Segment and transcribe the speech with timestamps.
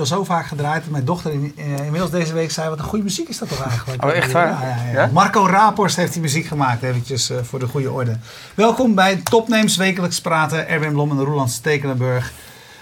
[0.00, 0.82] al zo vaak gedraaid.
[0.82, 3.48] dat Mijn dochter in, eh, inmiddels deze week zei, wat een goede muziek is dat
[3.48, 4.04] toch eigenlijk?
[4.04, 4.48] Oh, echt waar?
[4.48, 5.00] Ja, ja, ja.
[5.00, 5.10] Ja?
[5.12, 8.16] Marco Raporst heeft die muziek gemaakt, eventjes eh, voor de goede orde.
[8.54, 10.68] Welkom bij Topnames Wekelijks Praten.
[10.68, 12.32] Erwin Blom en Roland Stekelenburg.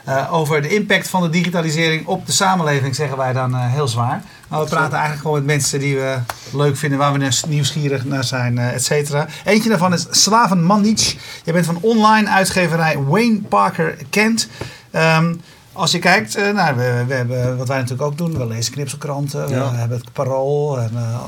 [0.05, 3.89] Eh, over de impact van de digitalisering op de samenleving, zeggen wij dan eh, heel
[3.89, 4.23] zwaar.
[4.48, 6.19] Maar we praten eigenlijk gewoon met mensen die we
[6.53, 9.27] leuk vinden, waar we nieuws- nieuwsgierig naar zijn, eh et cetera.
[9.45, 11.16] Eentje daarvan is Slaven Mandic.
[11.45, 14.48] Je bent van online uitgeverij Wayne Parker Kent.
[14.91, 15.34] Ehm,
[15.78, 18.73] als je kijkt, eh, nou, we, we hebben, wat wij natuurlijk ook doen, we lezen
[18.73, 19.70] knipselkranten, Ja.
[19.70, 20.80] we hebben het parool.
[20.80, 21.19] En, eh,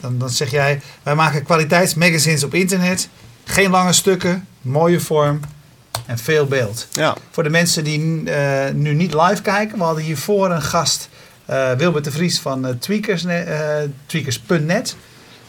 [0.00, 3.08] dan, dan zeg jij, wij maken kwaliteitsmagazines op internet.
[3.44, 5.40] Geen lange stukken, mooie vorm
[6.06, 6.86] en veel beeld.
[6.90, 11.08] Ja, Voor de mensen die eh, nu niet live kijken, we hadden hiervoor een gast,
[11.44, 13.26] eh, Wilbert de Vries van Tweakers,
[14.06, 14.96] Tweakers.net.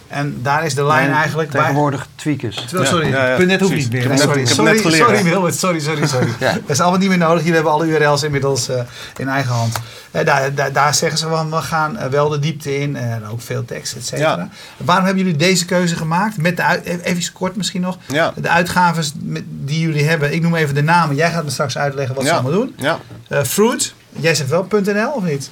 [0.09, 1.61] En daar is de lijn Nee, eigenlijk bij.
[1.61, 2.55] Tegenwoordig tweakers.
[2.67, 3.89] Terwijl, sorry, Ja, ja, ja, punt net hoeft precies.
[3.89, 4.07] niet meer.
[4.09, 5.23] Net- sorry, sorry, sorry?
[5.23, 6.27] Wilbert, sorry, sorry, sorry.
[6.39, 6.51] Ja.
[6.53, 7.37] Dat is allemaal niet meer nodig.
[7.37, 8.81] Jullie hebben alle URL's inmiddels eh,
[9.17, 9.75] in eigen hand.
[10.11, 12.95] Eh, daar, daar, daar zeggen ze van, we gaan eh, wel de diepte in.
[12.95, 14.37] En ook veel tekst, et cetera.
[14.37, 14.49] Ja.
[14.77, 16.37] Waarom hebben jullie deze keuze gemaakt?
[16.37, 17.97] Met de uit, even kort misschien nog.
[18.07, 20.33] ja, De uitgaves met- die jullie hebben.
[20.33, 21.15] Ik noem even de namen.
[21.15, 22.73] Jij gaat me straks uitleggen wat ze allemaal doen.
[22.77, 22.99] ja.
[23.27, 23.93] Eh, Fruit.
[24.19, 25.49] Jij zegt wel .nl of niet?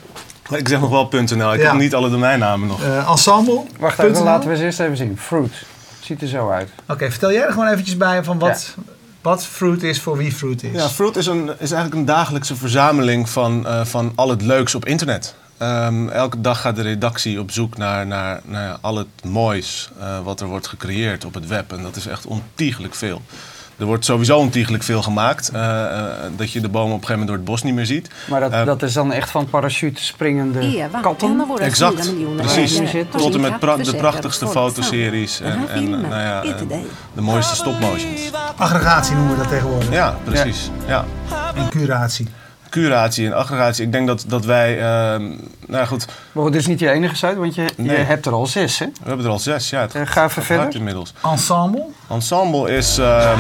[0.49, 1.53] Ik zeg nog wel .nl.
[1.53, 1.69] Ik Ja.
[1.69, 2.83] heb niet alle domeinnamen nog.
[2.83, 3.63] Eh, ensemble.
[3.79, 5.17] Wacht even, laten we eens eerst even zien.
[5.19, 5.53] Fruit.
[5.99, 6.69] Ziet er zo uit.
[6.87, 8.75] Oké, vertel jij er gewoon eventjes bij van wat,
[9.21, 10.71] wat Fruit is voor wie Fruit is.
[10.81, 14.75] Ja, Fruit is, een, is eigenlijk een dagelijkse verzameling van, eh, van al het leuks
[14.75, 15.35] op internet.
[15.57, 19.89] Ehm, elke dag gaat de redactie op zoek naar, naar, naar ja, al het moois
[19.99, 21.71] eh, wat er wordt gecreëerd op het web.
[21.71, 23.21] En dat is echt ontiegelijk veel.
[23.79, 25.49] Er wordt sowieso ontiegelijk veel gemaakt.
[25.49, 27.85] eh, eh, dat je de bomen op een gegeven moment door het bos niet meer
[27.85, 28.09] ziet.
[28.29, 31.27] Maar dat, dat is dan echt van parachute springende en katten.
[31.65, 31.93] Exact,
[32.35, 32.77] precies.
[33.11, 36.41] Tot en met pra- de prachtigste fotoseries en, en nou ja,
[37.13, 38.21] de mooiste stopmotions.
[38.55, 39.91] Aggregatie noemen we dat tegenwoordig.
[39.91, 40.69] Ja, precies.
[40.87, 41.05] Ja.
[41.55, 42.27] En curatie.
[42.69, 43.85] Curatie en aggregatie.
[43.85, 44.79] Ik denk dat, dat wij...
[44.79, 45.21] ehm,
[45.67, 48.31] nou ja, goed, Maar het is niet je enige site, want je, je hebt er
[48.33, 48.85] al zes, hè?
[48.85, 49.69] we hebben er al zes.
[49.69, 50.75] Ja, het Eh, ga even verder.
[50.75, 51.13] inmiddels.
[51.23, 51.85] Ensemble.
[52.09, 53.39] Ensemble is, ehm,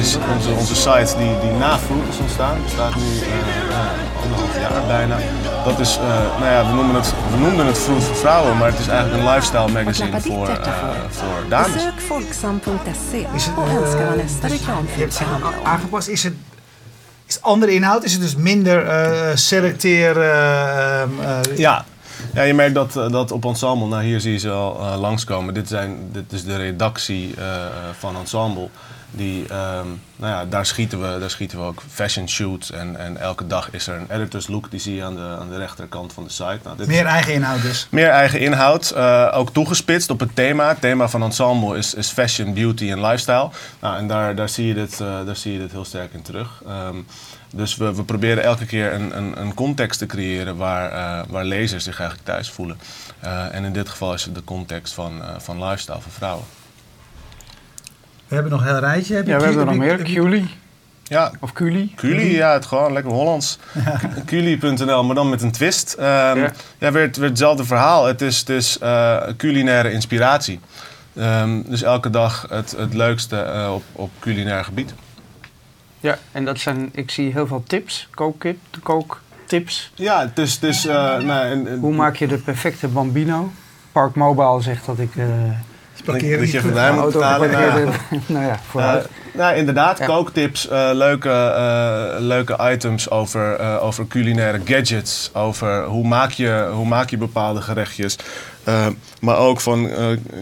[0.00, 2.56] is onze, onze site die, die na Fruit is ontstaan.
[2.64, 3.28] Bestaat nu eh,
[3.70, 3.90] ja,
[4.22, 5.16] anderhalf jaar bijna.
[5.64, 6.06] Dat is, eh,
[6.40, 9.22] nou ja, we, noemen het, we noemden het Fruit voor vrouwen, maar het is eigenlijk
[9.22, 11.82] een lifestyle magazine voor, eh, voor dames.
[11.96, 13.54] Folksam.se Is het,
[14.44, 15.20] eh, het
[15.64, 16.08] aangepast.
[16.08, 16.34] Is het,
[17.26, 18.04] is andere inhoud?
[18.04, 20.32] Is het dus minder eh selecteren?
[20.32, 21.84] ehm, eh, Ja.
[22.34, 25.00] ja, je merkt dat, eh, dat op Ensemble, nou hier zie je ze al eh,
[25.00, 25.54] langskomen.
[25.54, 28.68] Dit, zijn, dit is de redactie eh, eh, van Ensemble.
[29.16, 29.86] Die, ehm,
[30.16, 32.70] nou ja, daar, schieten we, daar schieten we ook fashion shoots.
[32.70, 34.70] En, en elke dag is er een editor's look.
[34.70, 36.58] Die zie je aan de, aan de rechterkant van de site.
[36.62, 37.86] Nou, dit Meer eigen inhoud dus.
[37.90, 40.68] meer eigen inhoud, eh, ook toegespitst op het thema.
[40.68, 43.50] Het thema van Ensemble is, is fashion, beauty en lifestyle.
[43.80, 46.22] Nou, en daar, daar, zie je dit, eh, daar zie je dit heel sterk in
[46.22, 46.62] terug.
[46.66, 46.96] Ehm,
[47.50, 51.44] dus we, we proberen elke keer een, een, een context te creëren waar, eh, waar
[51.44, 52.78] lezers zich eigenlijk thuis voelen.
[53.50, 56.44] En in dit geval is het de context van, van lifestyle voor vrouwen.
[58.28, 59.14] We hebben nog een heel rijtje.
[59.14, 60.02] Heb Ja, we hebben er nog meer.
[60.02, 60.48] Culi.
[61.02, 61.92] Ja, Of Culi.
[61.96, 63.58] Culi, ja, het gewoon lekker Hollands.
[64.26, 65.92] Culi.nl, maar dan met een twist.
[65.92, 66.50] Ehm, Ja.
[66.78, 68.04] ja, weer, het- weer hetzelfde verhaal.
[68.06, 70.60] Het is, het is eh, culinaire inspiratie.
[71.16, 74.94] Ehm, dus elke dag het, het leukste eh, op, op culinair gebied.
[76.00, 78.08] Ja, en dat zijn, ik zie heel veel tips.
[78.82, 79.92] Kooktips.
[79.94, 80.52] Ja, het is...
[80.54, 83.52] Het is eh, nou, en, en- Hoe maak je de perfecte bambino?
[83.92, 85.10] Park Mobile zegt dat ik...
[86.04, 87.50] Parkeren dat je even moet betalen.
[87.50, 87.92] Nou, ja.
[88.26, 89.04] nou ja, vooruit.
[89.04, 90.06] Eh, nou, inderdaad, Ja.
[90.06, 96.86] kooktips, eh, leuke, eh, leuke items over, over culinaire gadgets, over hoe maak je, hoe
[96.86, 98.16] maak je bepaalde gerechtjes.
[99.20, 99.90] Maar ook van,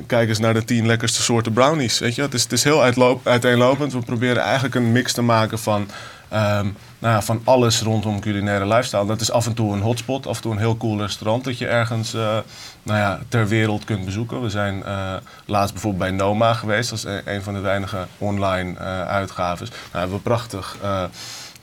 [0.07, 1.99] kijk eens naar de tien lekkerste soorten brownies.
[1.99, 2.23] Weet je?
[2.23, 2.83] Het, is, het is heel
[3.23, 3.93] uiteenlopend.
[3.93, 5.89] We proberen eigenlijk een mix te maken van,
[6.29, 6.67] ehm,
[7.03, 9.07] nou ja, van alles rondom culinaire lifestyle.
[9.07, 11.59] Dat is af en toe een hotspot, af en toe een heel cool restaurant dat
[11.59, 12.37] je ergens eh,
[12.83, 14.43] nou ja, ter wereld kunt bezoeken.
[14.43, 15.15] We zijn eh,
[15.45, 16.91] laatst bijvoorbeeld bij Noma geweest.
[16.91, 19.71] Dat is een, van de weinige online eh, uitgaves.
[19.71, 21.03] Daar hebben we prachtig eh,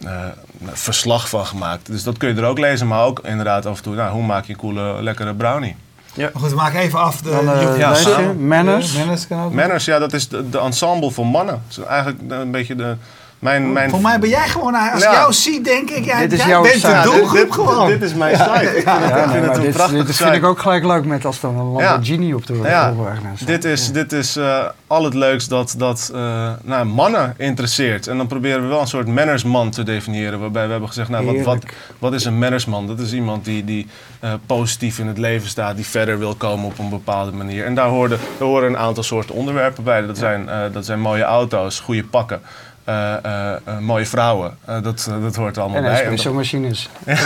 [0.05, 0.25] eh,
[0.71, 1.85] verslag van gemaakt.
[1.85, 2.87] Dus dat kun je er ook lezen.
[2.87, 5.75] Maar ook inderdaad af en toe, nou, hoe maak je een coole, lekkere brownie?
[6.15, 7.21] Maar goed, maken even af.
[7.21, 8.33] De, Dan, ja.
[8.33, 8.93] Manners.
[8.93, 9.53] Manners kan ook.
[9.53, 11.61] Manners, ja, dat is de, de ensemble voor mannen.
[11.67, 12.95] Dat is eigenlijk een beetje de...
[13.39, 15.09] Mijn, mijn, Voor mij ben jij gewoon, als Ja.
[15.09, 16.87] ik jou zie, denk ik, ja, Dit is jij jouw bent site.
[16.87, 17.87] de doelgroep dit, gewoon.
[17.87, 18.77] dit is mijn site.
[18.77, 21.05] Ik vind, het- ik vind het een dit, prachtige dit vind ik ook gelijk leuk
[21.05, 22.93] met als dan een Lamborghini op de Ja,
[23.35, 23.47] staat.
[23.47, 28.07] Dit is, dit is eh, al het leuks dat, dat eh, nou, mannen interesseert.
[28.07, 30.39] En dan proberen we wel een soort mannersman te definiëren.
[30.39, 31.59] Waarbij we hebben gezegd, nou, wat,
[31.99, 32.87] wat, is een mannersman?
[32.87, 33.87] Dat is iemand die, die
[34.19, 37.65] eh, positief in het leven staat, die verder wil komen op een bepaalde manier.
[37.65, 40.05] En daar horen, daar horen een aantal soorten onderwerpen bij.
[40.05, 42.41] Dat zijn, eh, dat zijn mooie auto's, goede pakken.
[42.89, 44.57] Eh, eh, eh, mooie vrouwen.
[44.65, 45.91] Dat, dat hoort allemaal En bij.
[46.27, 46.89] En machines.
[47.05, 47.17] En,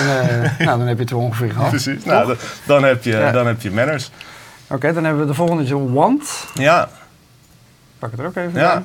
[0.59, 1.69] nou, dan heb je het er ongeveer gehad.
[1.69, 2.05] Precies.
[2.05, 3.31] Nou, dat- dan, heb je, Ja.
[3.31, 4.11] dan heb je manners.
[4.67, 6.45] Oké, dan hebben we de volgende, is want.
[6.53, 6.89] Ja,
[7.99, 8.83] Pak het er ook even Ja,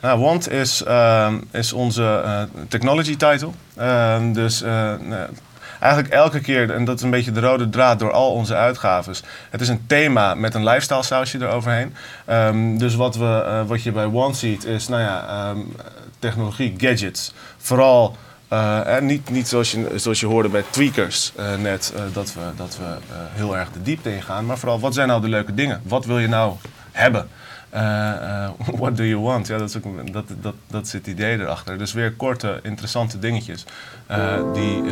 [0.00, 2.22] nou, Want is, ehm, is onze
[2.68, 3.50] technology title.
[3.76, 4.64] Ehm, dus
[5.80, 9.22] eigenlijk elke keer, en dat is een beetje de rode draad door al onze uitgaves.
[9.50, 11.94] Het is een thema met een lifestyle sausje eroverheen.
[12.24, 15.58] Ehm, dus wat, we, eh, wat je bij Want ziet is, nou ja, ehm,
[16.18, 17.34] technologie, gadgets.
[17.58, 18.16] Vooral...
[18.48, 22.40] eh, en niet, niet zoals, je, zoals je hoorde bij tweakers eh, net, dat we,
[22.56, 24.46] dat we heel erg de diepte ingaan.
[24.46, 25.80] Maar vooral, wat zijn nou de leuke dingen?
[25.84, 26.54] Wat wil je nou
[26.92, 27.28] hebben?
[28.80, 29.46] What do you want?
[29.46, 29.78] Ja, dat,
[30.12, 31.78] dat, dat, dat is het idee erachter.
[31.78, 33.64] Dus weer korte, interessante dingetjes
[34.54, 34.82] die,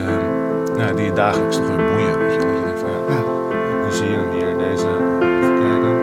[0.70, 2.19] eh, nou, die je dagelijks nog weer boeien.
[2.19, 3.20] Weet je, dat je denkt van, ja,
[3.84, 4.87] nu zie je hem hier, deze...
[4.87, 5.96] Even kijken.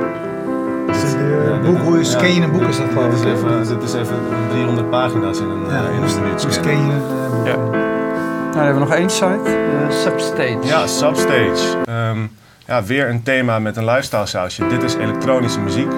[0.87, 3.33] Dit is een dit- boek, hoe scan een boek is dat geloof Dit ik.
[3.33, 4.15] is even, dit is even
[4.49, 6.51] 300 pagina's in een, Ja, eh, in een minuut hoe scannen.
[6.51, 7.45] scan je een boek?
[7.47, 7.55] Ja.
[7.55, 10.57] Nou, dan hebben we nog één site, eh, Substage.
[10.61, 11.77] Ja, Substage.
[11.85, 12.17] Ehm,
[12.65, 14.67] ja, weer een thema met een lifestyle sausje.
[14.67, 15.91] Dit is elektronische muziek.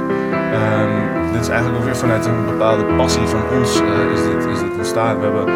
[0.51, 4.45] Ehm, dit is eigenlijk ook weer vanuit een bepaalde passie van ons eh, is, dit,
[4.53, 5.17] is dit ontstaan.
[5.19, 5.53] We hebben eh,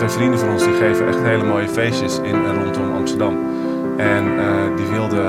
[0.00, 3.38] twee vrienden van ons die geven echt hele mooie feestjes in en rondom Amsterdam.
[3.96, 5.24] En eh, die, wilden,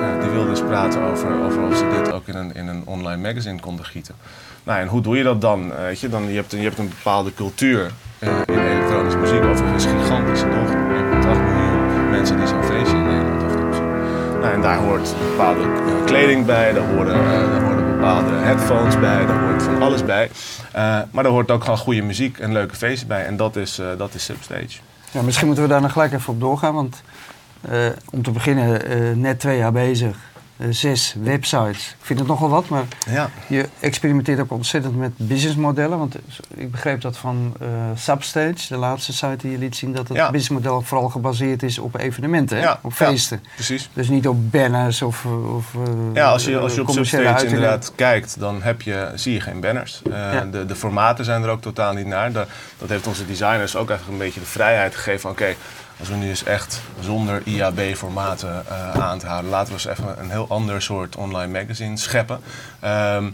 [0.00, 2.82] eh, die wilden eens praten over, over of ze dit ook in een, in een
[2.84, 4.14] online magazine konden gieten.
[4.62, 5.72] Nou, en hoe doe je dat dan?
[5.72, 9.44] Eh, weet je, dan je, hebt je hebt een bepaalde cultuur eh, in elektronische muziek.
[9.44, 10.70] Overigens gigantisch, toch?
[10.70, 13.44] Je hebt 8 miljoen mensen die zo'n feestje in Nederland
[14.40, 15.60] nou, en daar hoort bepaalde
[16.04, 20.30] kleding bij, daar horen, daar horen bepaalde headphones bij, daar hoort van alles bij.
[20.72, 23.24] Eh, maar daar hoort ook gewoon goede muziek en leuke feesten bij.
[23.24, 24.78] En dat is, eh, dat is Substage.
[25.10, 26.74] Ja, misschien moeten we daar nog gelijk even op doorgaan.
[26.74, 27.02] Want
[27.60, 30.16] eh, om te beginnen, net twee jaar bezig.
[30.56, 31.88] Eh, zes websites.
[31.88, 33.30] Ik vind het nogal wat, maar Ja.
[33.46, 35.98] je experimenteert ook ontzettend met businessmodellen.
[35.98, 36.16] Want
[36.54, 40.16] ik begreep dat van eh, Substage, de laatste site die je liet zien, dat het
[40.16, 40.24] Ja.
[40.30, 42.62] businessmodel vooral gebaseerd is op evenementen, hè?
[42.62, 43.06] Ja, op ja.
[43.06, 43.42] feesten.
[43.54, 43.90] Precies.
[43.92, 45.24] Dus niet op banners of,
[45.56, 45.80] of eh,
[46.14, 47.54] Ja, als je, als je op Substage uitingen.
[47.54, 50.02] inderdaad kijkt, dan heb je, zie je geen banners.
[50.12, 52.32] Eh, de, de formaten zijn er ook totaal niet naar.
[52.32, 52.46] Da-
[52.78, 55.54] dat heeft onze designers ook even een beetje de vrijheid gegeven van oké,
[55.98, 60.20] als we nu eens echt zonder IAB-formaten eh, aan te houden, laten we eens even
[60.20, 62.40] een heel ander soort online magazine scheppen.
[62.80, 63.30] Ehm,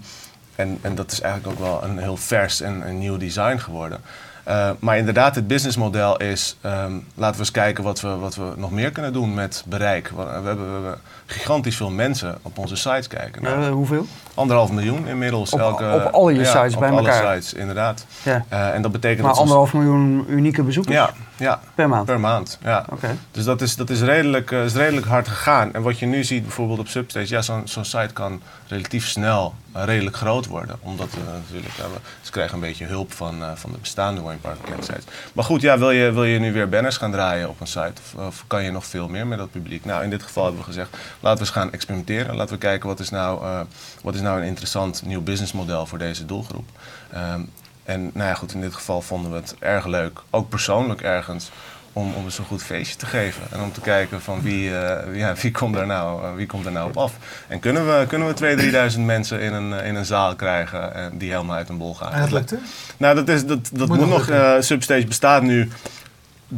[0.56, 4.00] en, en dat is eigenlijk ook wel een heel vers en een nieuw design geworden.
[4.44, 8.52] Eh, maar inderdaad, het businessmodel is, ehm, laten we eens kijken wat we, wat we
[8.56, 10.08] nog meer kunnen doen met bereik.
[10.16, 10.96] We, hebben, we
[11.30, 13.42] gigantisch veel mensen op onze sites kijken.
[13.42, 14.06] Nou, Eh, hoeveel?
[14.34, 15.52] Anderhalf miljoen inmiddels.
[15.52, 17.34] Op- elke, op al je sites op bij alle elkaar?
[17.34, 18.06] sites, inderdaad.
[18.22, 18.44] Ja.
[18.48, 22.04] Eh, en dat betekent Maar dat anderhalf miljoen unieke bezoekers Ja, ja, per maand?
[22.06, 22.58] per maand.
[22.62, 22.84] Ja.
[22.90, 23.16] Oké.
[23.30, 25.74] Dus dat is, dat is, redelijk, eh, is redelijk hard gegaan.
[25.74, 29.54] En wat je nu ziet bijvoorbeeld op Substage, ja, zo'n zo'n site kan relatief snel
[29.72, 30.76] redelijk groot worden.
[30.82, 31.74] Omdat we natuurlijk,
[32.20, 35.04] ze krijgen een beetje hulp van, van de bestaande Park sites.
[35.32, 37.92] Maar goed, ja, wil, je, wil je nu weer banners gaan draaien op een site?
[38.14, 39.84] Of, of kan je nog veel meer met dat publiek?
[39.84, 42.36] Nou, in dit geval hebben we gezegd, laten we eens gaan experimenteren.
[42.36, 43.60] Laten we kijken, wat is nou, eh,
[44.02, 46.68] wat is nou een interessant nieuw businessmodel voor deze doelgroep?
[47.12, 47.40] Ehm,
[47.84, 51.50] en nou ja, goed, in dit geval vonden we het erg leuk, ook persoonlijk ergens,
[51.92, 53.42] om, om eens een goed feestje te geven.
[53.50, 56.66] En om te kijken van wie, eh, ja, wie, komt, er nou, eh, wie komt
[56.66, 57.12] er nou op af.
[57.48, 61.06] En kunnen we, kunnen we 2.000, 3.000 mensen in een, in een zaal krijgen eh,
[61.12, 62.12] die helemaal uit een bol gaan.
[62.12, 62.58] En dat lukte?
[62.96, 64.64] Nou, dat, is, dat, dat Moet moet, nog nog.
[64.64, 65.70] Substage bestaat nu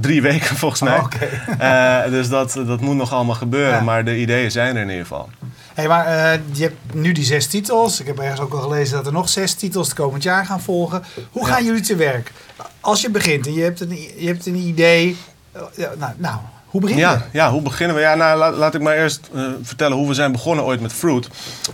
[0.01, 0.99] drie weken volgens mij.
[0.99, 1.07] Oh.
[1.59, 3.75] Eh, dus dat, dat moet nog allemaal gebeuren.
[3.75, 3.81] Ja.
[3.81, 5.29] Maar de ideeën zijn er in ieder geval.
[5.75, 8.01] Hey, maar eh, je hebt nu die zes titels.
[8.01, 10.61] Ik heb ergens ook al gelezen dat er nog zes titels het komend jaar gaan
[10.61, 11.03] volgen.
[11.31, 12.33] Hoe gaan jullie te werk?
[12.81, 15.17] Als je begint en je hebt een, je hebt een idee.
[15.53, 17.03] eh, nou, nou, hoe begin je?
[17.03, 18.03] Ja, ja, hoe beginnen we?
[18.03, 19.31] Ja, nou, laat, laat ik maar eerst
[19.63, 21.29] vertellen hoe we zijn begonnen ooit met Fruit.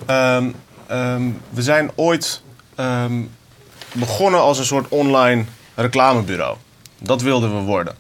[0.07, 0.49] Ehm,
[0.87, 2.43] ehm, we zijn ooit
[2.75, 3.23] ehm,
[3.93, 5.45] begonnen als een soort online
[5.75, 6.57] reclamebureau.
[6.99, 7.95] Dat wilden we worden.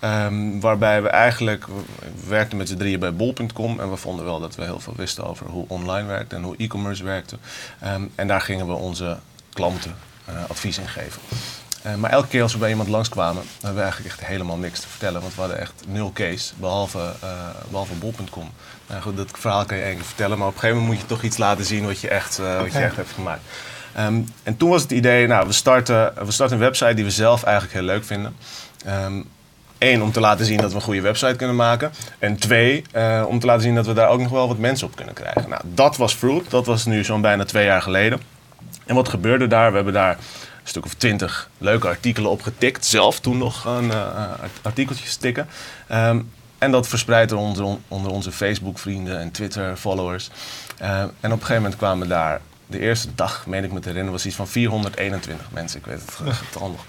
[0.00, 4.40] Ehm, waarbij we eigenlijk, we werkten met z'n drieën bij bol.com en we vonden wel
[4.40, 7.36] dat we heel veel wisten over hoe online werkte en hoe e-commerce werkte.
[7.80, 9.18] Ehm, en daar gingen we onze
[9.52, 11.22] klanten eh, advies in geven.
[11.82, 14.80] Eh, maar elke keer als we bij iemand langskwamen, hadden we eigenlijk echt helemaal niks
[14.80, 15.20] te vertellen.
[15.20, 17.30] Want we hadden echt nul case, behalve, eh
[17.68, 18.50] behalve bol.com.
[18.86, 20.38] Nou goed, dat verhaal kan je één keer vertellen.
[20.38, 22.60] Maar op een gegeven moment moet je toch iets laten zien wat je echt, eh,
[22.60, 23.42] wat je echt hebt gemaakt.
[23.96, 27.10] Ehm, en toen was het idee, nou, we starten, we starten een website die we
[27.10, 28.36] zelf eigenlijk heel leuk vinden.
[28.84, 29.20] Ehm
[29.78, 31.92] Eén, om te laten zien dat we een goede website kunnen maken.
[32.18, 34.86] En twee, eh, om te laten zien dat we daar ook nog wel wat mensen
[34.86, 35.48] op kunnen krijgen.
[35.48, 36.50] Nou, dat was Fruit.
[36.50, 38.20] Dat was nu zo'n bijna twee jaar geleden.
[38.86, 39.68] En wat gebeurde daar?
[39.70, 40.18] We hebben daar een
[40.64, 42.84] stuk of twintig leuke artikelen op getikt.
[42.86, 45.48] Zelf toen nog een eh, art- artikeltjes tikken.
[45.86, 46.20] Ehm,
[46.58, 50.30] en dat verspreidt onder, onder onze Facebook-vrienden en Twitter-followers.
[50.78, 53.88] Eh, en op een gegeven moment kwamen daar de eerste dag, meen ik me te
[53.88, 55.78] herinneren, was iets van 421 mensen.
[55.78, 56.84] Ik weet het getal nog.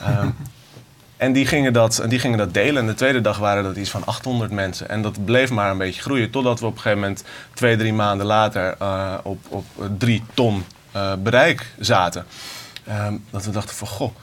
[0.00, 0.28] Ehm,
[1.16, 2.82] en die gingen, dat, en die gingen dat delen.
[2.82, 4.88] En de tweede dag waren dat iets van 800 mensen.
[4.88, 6.30] En dat bleef maar een beetje groeien.
[6.30, 9.64] Totdat we op een gegeven moment, twee, drie maanden later, eh, op, op
[9.98, 12.26] drie ton eh, bereik zaten.
[12.86, 14.14] Ehm, dat we dachten van, goh,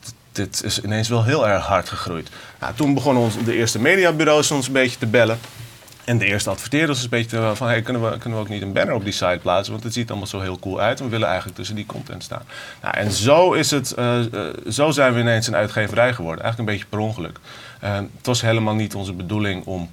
[0.00, 2.28] dit- dit is ineens wel heel erg hard gegroeid.
[2.60, 5.38] Nou, toen begonnen ons, de eerste mediabureaus ons een beetje te bellen.
[6.04, 8.72] En de eerste adverteerders een beetje van, hey, kunnen, we, kunnen we ook niet een
[8.72, 9.72] banner op die site plaatsen?
[9.72, 10.98] Want het ziet allemaal zo heel cool uit.
[10.98, 12.42] En we willen eigenlijk tussen die content staan.
[12.82, 16.44] Nou, en zo, is het, eh, eh, zo zijn we ineens een uitgeverij geworden.
[16.44, 17.38] Eigenlijk een beetje per ongeluk.
[17.80, 19.88] Eh, het was helemaal niet onze bedoeling om...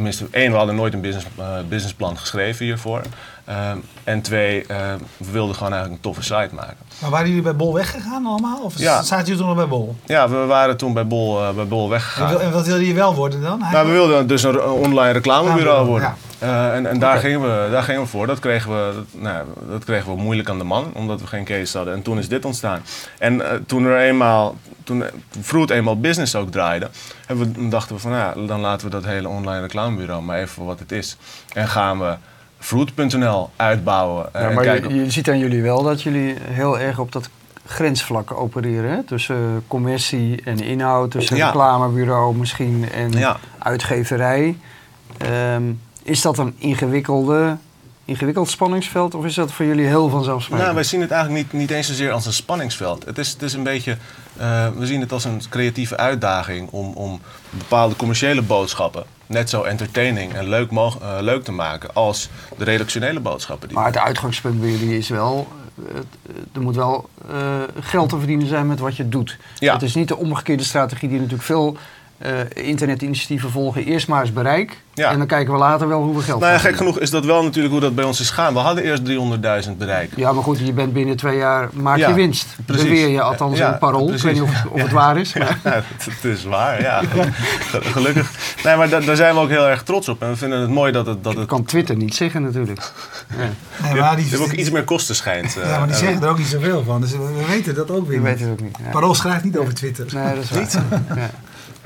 [0.00, 3.02] Tenminste, één, we hadden nooit een business, eh, businessplan geschreven hiervoor.
[3.44, 3.70] Eh,
[4.04, 4.76] en twee, eh,
[5.16, 6.76] we wilden gewoon eigenlijk een toffe site maken.
[7.00, 8.58] Maar waren jullie bij Bol weggegaan allemaal?
[8.62, 9.02] Of Ja.
[9.02, 9.96] zaten jullie toen nog bij Bol?
[10.06, 12.40] Ja, we waren toen bij Bol, eh, bij Bol weggegaan.
[12.40, 13.58] en wat wilde je wel worden dan?
[13.72, 16.14] Nou, we wilden dus een, online reclamebureau Reclamebureau, worden.
[16.40, 18.26] Eh, en en daar, gingen we, daar gingen we voor.
[18.26, 21.44] Dat kregen we, dat, nou, dat kregen we moeilijk aan de man, omdat we geen
[21.44, 21.94] case hadden.
[21.94, 22.80] En toen is dit ontstaan.
[23.18, 25.04] En eh, toen er eenmaal, toen,
[25.42, 26.88] Fruit eenmaal business ook draaide,
[27.26, 30.36] hebben we, dachten we van, nou ja, dan laten we dat hele online reclamebureau maar
[30.38, 31.16] even voor wat het is.
[31.54, 32.14] En gaan we
[32.58, 34.28] Fruit.nl uitbouwen.
[34.34, 36.98] eh, Ja, en maar kijken- je, je ziet aan jullie wel dat jullie heel erg
[36.98, 37.28] op dat
[37.66, 38.90] grensvlak opereren.
[38.90, 39.02] Hè?
[39.02, 41.46] Tussen eh, commercie en inhoud, tussen Ja.
[41.46, 43.36] reclamebureau misschien en Ja.
[43.58, 44.58] uitgeverij.
[45.18, 45.62] Ehm,
[46.02, 47.56] is dat een ingewikkelde,
[48.04, 50.62] ingewikkeld spanningsveld of is dat voor jullie heel vanzelfsprekend?
[50.62, 53.04] Nou, wij zien het eigenlijk niet, niet eens zozeer als een spanningsveld.
[53.04, 53.96] Het is, het is een beetje,
[54.36, 59.62] eh, we zien het als een creatieve uitdaging om, om bepaalde commerciële boodschappen net zo
[59.62, 62.28] entertaining en leuk, eh, leuk te maken als
[62.58, 63.68] de redactionele boodschappen.
[63.68, 65.94] Die Maar het uitgangspunt bij jullie is wel, eh,
[66.52, 67.08] er moet wel
[67.80, 69.36] geld te verdienen zijn met wat je doet.
[69.58, 69.72] Ja.
[69.72, 71.76] Het is niet de omgekeerde strategie die natuurlijk veel
[72.20, 73.84] eh, internetinitiatieven volgen.
[73.84, 75.10] Eerst maar eens bereik Ja.
[75.10, 77.24] en dan kijken we later wel hoe we geld nou ja, gek genoeg is dat
[77.24, 78.52] wel natuurlijk hoe dat bij ons is gaan.
[78.52, 80.10] We hadden eerst 300.000 bereik.
[80.16, 82.46] Ja, maar goed, je bent binnen twee jaar, maak Ja, je winst.
[82.66, 82.84] precies.
[82.84, 84.06] Beweer je althans Ja, een parool.
[84.06, 84.24] precies.
[84.24, 85.32] Ik weet niet of, of het waar is.
[85.38, 85.58] Maar.
[85.64, 87.02] Ja, het, is waar, ja.
[87.70, 88.30] Gelukkig.
[88.64, 90.22] Nee, maar da- daar zijn we ook heel erg trots op.
[90.22, 91.24] En we vinden het mooi dat het...
[91.24, 92.92] Dat het kan Twitter niet zeggen natuurlijk.
[93.38, 93.84] Ja.
[93.88, 95.56] Nee, maar die, ook iets meer kosten schijnt.
[95.56, 97.00] eh, ja, maar die eh, zeggen er ook niet zoveel van.
[97.00, 98.28] Dus we, we weten dat ook weer Je niet.
[98.28, 98.76] weet het ook niet.
[98.84, 98.90] Ja.
[98.90, 100.06] Parool schrijft niet over Twitter.
[100.14, 101.00] Nee, dat is waar.
[101.16, 101.30] Ja.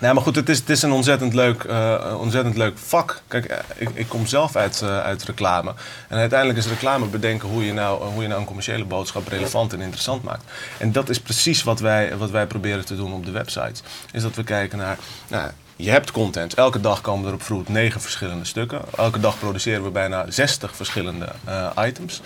[0.04, 3.23] Nee, maar goed, het is, het is een ontzettend leuk, eh, ontzettend leuk vak.
[3.28, 5.75] Kijk, eh, ik, ik kom zelf uit, eh, uit reclame.
[6.08, 9.73] En uiteindelijk is reclame bedenken hoe je, nou, hoe je nou een commerciële boodschap relevant
[9.73, 10.44] en interessant maakt.
[10.78, 13.82] En dat is precies wat wij, wat wij proberen te doen op de website.
[14.12, 14.99] Is dat we kijken naar...
[15.28, 16.54] Nou, je hebt content.
[16.54, 18.80] Elke dag komen er op Fruit negen verschillende stukken.
[18.96, 21.28] Elke dag produceren we bijna 60 verschillende
[21.76, 22.20] items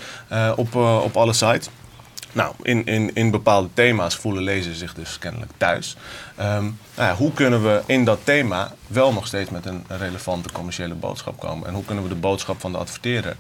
[0.56, 1.68] op, op alle sites.
[2.32, 5.97] Nou, in, in, in bepaalde thema's voelen lezers zich dus kennelijk thuis.
[6.37, 10.52] Ehm, nou ja, hoe kunnen we in dat thema wel nog steeds met een relevante
[10.52, 11.68] commerciële boodschap komen?
[11.68, 13.37] En hoe kunnen we de boodschap van de adverteerder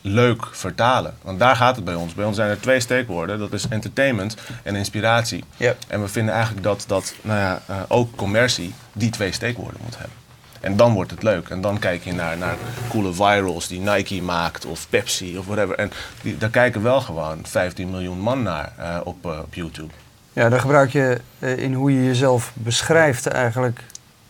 [0.00, 1.14] leuk vertalen?
[1.22, 2.14] Want daar gaat het bij ons.
[2.14, 3.38] Bij ons zijn er twee steekwoorden.
[3.38, 5.44] Dat is entertainment en inspiratie.
[5.56, 5.74] Ja.
[5.86, 9.98] En we vinden eigenlijk dat, dat nou ja, eh, ook commercie die twee steekwoorden moet
[9.98, 10.19] hebben.
[10.60, 11.48] En dan wordt het leuk.
[11.48, 12.56] En dan kijk je naar, naar
[12.88, 15.78] coole virals die Nike maakt of Pepsi of whatever.
[15.78, 15.90] En
[16.22, 19.92] die, daar kijken wel gewoon 15 miljoen man naar eh, op, eh, op YouTube.
[20.32, 23.80] Ja, dan gebruik je eh, in hoe je jezelf beschrijft eigenlijk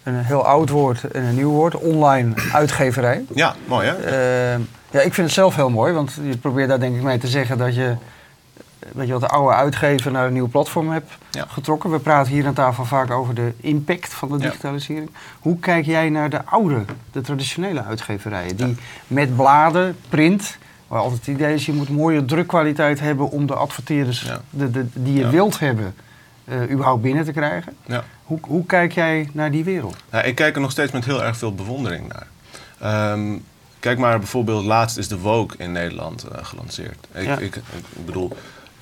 [0.03, 1.75] een heel oud woord en een nieuw woord.
[1.75, 3.25] Online uitgeverij.
[3.35, 3.95] Ja, mooi hè?
[3.95, 4.61] Eh,
[4.91, 7.29] ja, ik vind het zelf heel mooi, want je probeert daar denk ik mee te
[7.29, 7.95] zeggen dat je,
[8.81, 11.45] eh, weet je wat, de oude uitgever naar een nieuw platform hebt Ja.
[11.49, 11.91] getrokken.
[11.91, 14.41] We praten hier aan tafel vaak over de impact van de Ja.
[14.51, 15.11] digitalisering.
[15.41, 18.57] Hoe kijk jij naar de oude, de traditionele uitgeverijen?
[18.57, 20.57] Die met bladen, print,
[20.89, 24.87] waar altijd het idee is, je moet mooie drukkwaliteit hebben om de adverteerders de, de,
[24.93, 25.95] die je wilt hebben,
[26.45, 27.73] eh, überhaupt binnen te krijgen.
[27.87, 28.05] Ja.
[28.25, 29.97] Hoe, hoe kijk jij naar die wereld?
[30.11, 32.27] Nou, ik kijk er nog steeds met heel erg veel bewondering naar.
[32.79, 33.37] Ehm,
[33.81, 37.07] kijk maar, bijvoorbeeld laatst is de Vogue in Nederland eh, gelanceerd.
[37.13, 37.39] Ik, Ja.
[37.39, 37.63] ik, ik
[38.07, 38.37] bedoel,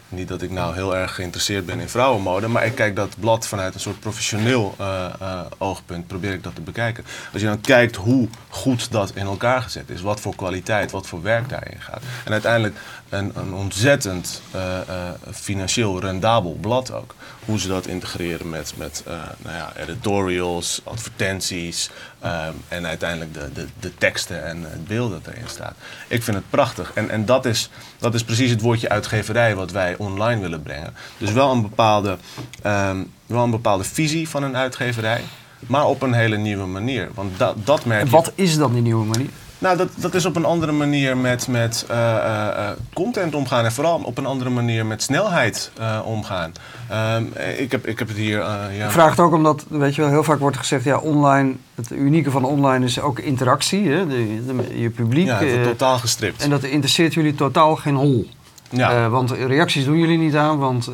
[0.08, 3.46] niet dat ik nou heel erg geïnteresseerd ben in vrouwenmode, maar ik kijk dat blad
[3.46, 7.04] vanuit een soort professioneel eh, eh, oogpunt, probeer ik dat te bekijken.
[7.32, 11.06] Als je dan kijkt hoe goed dat in elkaar gezet is, wat voor kwaliteit, wat
[11.06, 12.02] voor werk daarin gaat.
[12.24, 12.76] En uiteindelijk
[13.08, 14.86] een, een ontzettend eh, eh,
[15.32, 17.14] financieel rendabel blad ook.
[17.44, 23.52] Hoe ze dat integreren met, met eh, nou ja, editorials, advertenties ehm, en uiteindelijk de,
[23.52, 25.74] de, de teksten en het beeld dat erin staat.
[26.08, 26.92] Ik vind het prachtig.
[26.94, 30.94] En, en dat, is, dat is precies het woordje uitgeverij wat wij online willen brengen.
[31.18, 32.16] Dus wel een bepaalde,
[32.62, 35.22] ehm, wel een bepaalde visie van een uitgeverij,
[35.66, 37.10] maar op een hele nieuwe manier.
[37.14, 38.12] Want dat dat merk En je.
[38.12, 39.30] wat is dan die nieuwe manier?
[39.58, 43.64] Nou, dat, dat is op een andere manier met, met eh, eh, eh, content omgaan.
[43.64, 45.70] En vooral op een andere manier met snelheid
[46.04, 46.52] omgaan.
[46.88, 47.24] Ehm,
[47.58, 48.38] ik, heb, ik heb het hier...
[48.38, 48.84] ja.
[48.84, 51.90] Ik vraag het ook omdat, weet je wel, heel vaak wordt gezegd, ja, online, het
[51.90, 55.26] unieke van online is ook interactie, hè, de, de- je publiek.
[55.26, 56.42] Ja, het wordt totaal gestript.
[56.42, 58.28] en dat interesseert jullie totaal geen hol.
[58.70, 59.08] ja.
[59.08, 60.90] Want reacties doen jullie niet aan, want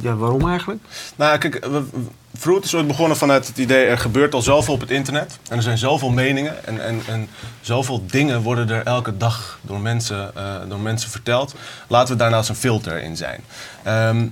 [0.00, 0.80] ja, waarom eigenlijk?
[1.16, 3.84] Nou, kijk, we- is ooit begonnen vanuit het idee...
[3.84, 5.38] er gebeurt al zoveel op het internet.
[5.48, 6.64] En er zijn zoveel meningen.
[6.66, 7.28] En, en, en
[7.60, 11.54] zoveel dingen worden er elke dag door mensen, eh, door mensen verteld.
[11.86, 13.40] Laten we daar nou een filter in zijn.
[13.82, 14.26] Ehm,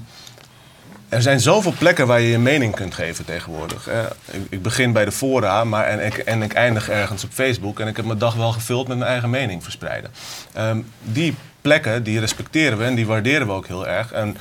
[1.09, 3.89] er zijn zoveel plekken waar je je mening kunt geven tegenwoordig.
[4.49, 7.81] Ik, begin bij de fora maar en, ik, en ik eindig ergens op Facebook.
[7.81, 10.11] En ik heb mijn dag wel gevuld met mijn eigen mening verspreiden.
[10.53, 14.13] Ehm, die plekken, die respecteren we en die waarderen we ook heel erg.
[14.13, 14.37] En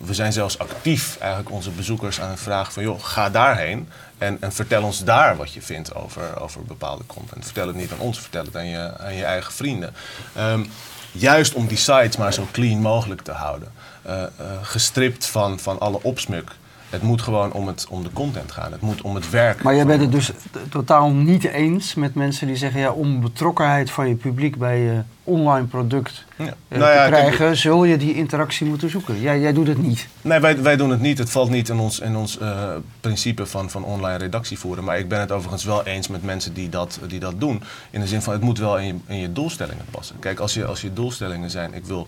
[0.00, 2.82] we zijn zelfs actief eigenlijk onze bezoekers aan het vragen van...
[2.82, 7.44] joh, ga daarheen en, en vertel ons daar wat je vindt over, over bepaalde content.
[7.44, 9.94] Vertel het niet aan ons, vertel het aan je, aan je eigen vrienden.
[10.34, 10.64] Ehm,
[11.12, 13.72] juist om die sites maar zo clean mogelijk te houden.
[14.02, 14.28] Eh, eh,
[14.62, 16.50] gestript van, van alle opsmuk.
[16.90, 18.72] Het moet gewoon om, het, om de content gaan.
[18.72, 19.62] Het moet om het werk.
[19.62, 20.30] Maar jij bent het dus
[20.70, 25.00] totaal niet eens met mensen die zeggen, ja, om betrokkenheid van je publiek bij je
[25.24, 26.44] online product Ja.
[26.68, 29.20] eh, Nou ja, te kijk, krijgen, zul je die interactie moeten zoeken.
[29.20, 30.08] Jij, jij doet het niet.
[30.22, 31.18] Nee, wij, wij doen het niet.
[31.18, 32.68] Het valt niet in ons, in ons eh,
[33.00, 34.84] principe van, van online redactie voeren.
[34.84, 37.62] Maar ik ben het overigens wel eens met mensen die dat, die dat doen.
[37.90, 40.18] In de zin van, het moet wel in je, in je doelstellingen passen.
[40.18, 42.06] Kijk, als je, als je doelstellingen zijn, ik wil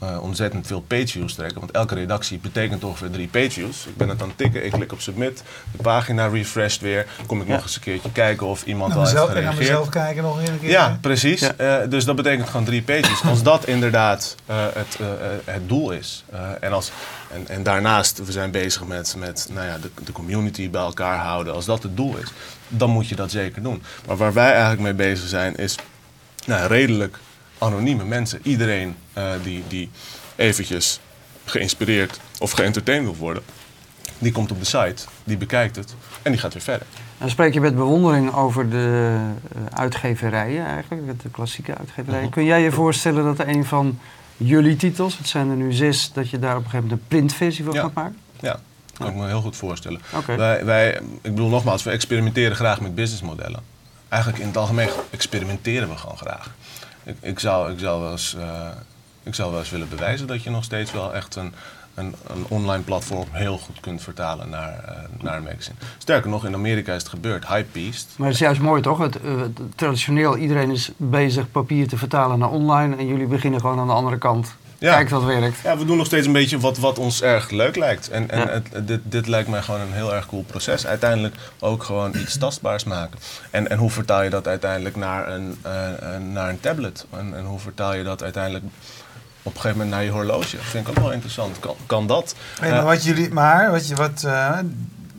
[0.00, 1.60] eh, ontzettend veel pageviews trekken.
[1.60, 3.86] Want elke redactie betekent ongeveer drie pageviews.
[3.86, 5.42] Ik ben het aan het tikken, ik klik op submit.
[5.72, 7.06] De pagina refreshed weer.
[7.26, 9.44] Kom ik nog eens een keertje kijken of iemand Naar al heeft gereageerd.
[9.44, 10.70] naar mezelf kijken nog een keer.
[10.70, 11.40] Ja, precies.
[11.40, 11.54] Ja.
[11.56, 13.22] Eh, dus dat betekent gewoon drie pages.
[13.24, 14.98] Als dat inderdaad eh, het,
[15.44, 16.24] het doel is.
[16.30, 16.90] eh, en, als,
[17.32, 21.18] en, en daarnaast, we zijn bezig met, met nou ja, de, de community bij elkaar
[21.18, 21.54] houden.
[21.54, 22.28] Als dat het doel is,
[22.68, 23.82] dan moet je dat zeker doen.
[24.06, 25.76] Maar waar wij eigenlijk mee bezig zijn, is
[26.46, 27.18] nou, redelijk
[27.60, 28.40] anonieme mensen.
[28.42, 29.90] Iedereen eh, die, die
[30.36, 31.00] eventjes
[31.44, 33.42] geïnspireerd of geëntertained wil worden,
[34.18, 36.86] die komt op de site, die bekijkt het en die gaat weer verder.
[37.18, 39.16] Dan spreek je met bewondering over de
[39.54, 42.24] eh, uitgeverijen eigenlijk, de klassieke uitgeverijen.
[42.24, 42.32] Mhm.
[42.32, 43.98] Kun jij je voorstellen dat een van
[44.36, 47.08] jullie titels, het zijn er nu zes, dat je daar op een gegeven moment een
[47.08, 47.80] printversie van Ja.
[47.80, 48.16] gaat maken?
[48.40, 48.60] Ja,
[48.96, 50.00] kan ik me heel goed voorstellen.
[50.26, 53.62] Wij, wij, ik bedoel nogmaals, we experimenteren graag met businessmodellen.
[54.08, 56.50] Eigenlijk in het algemeen experimenteren we gewoon graag.
[57.02, 58.68] Ik, ik, zou, ik, zou wel eens, eh,
[59.22, 61.52] ik zou wel eens willen bewijzen dat je nog steeds wel echt een,
[61.94, 65.76] een, een online platform heel goed kunt vertalen naar, eh, naar een magazine.
[65.98, 67.46] Sterker nog, in Amerika is het gebeurd.
[67.46, 68.08] Hypebeast.
[68.16, 69.00] Maar het is juist mooi toch?
[69.00, 69.06] Eh,
[69.40, 73.86] het- traditioneel, iedereen is bezig papier te vertalen naar online en jullie beginnen gewoon aan
[73.86, 74.54] de andere kant.
[74.80, 74.94] Ja.
[74.94, 75.58] Kijk wat werkt.
[75.62, 78.08] Ja, we doen nog steeds een beetje wat, wat ons erg leuk lijkt.
[78.10, 78.48] En, en Ja.
[78.48, 80.86] het, dit, dit lijkt mij gewoon een heel erg cool proces.
[80.86, 83.18] Uiteindelijk ook gewoon iets tastbaars maken.
[83.50, 87.06] En, en hoe vertaal je dat uiteindelijk naar een, eh, een- naar een tablet?
[87.18, 88.64] En, en hoe vertaal je dat uiteindelijk
[89.42, 90.56] op een gegeven moment naar je horloge?
[90.56, 91.58] Dat vind ik ook wel interessant.
[91.58, 92.34] Kan, kan dat?
[92.60, 94.58] Hey, Eh, maar wat jullie, maar wat je, wat, eh,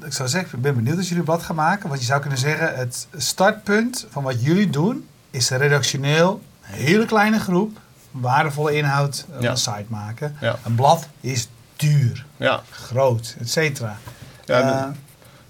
[0.06, 1.88] ik zou zeggen, ik ben benieuwd als jullie wat gaan maken.
[1.89, 6.74] Want je zou kunnen zeggen, het startpunt van wat jullie doen, is een redactioneel, een
[6.84, 7.78] hele kleine groep,
[8.12, 9.50] waardevolle inhoud op Ja.
[9.50, 10.36] een site maken.
[10.65, 12.62] Een blad is duur, ja.
[12.69, 13.97] groot, et cetera.
[14.45, 14.86] Ja, de- Eh,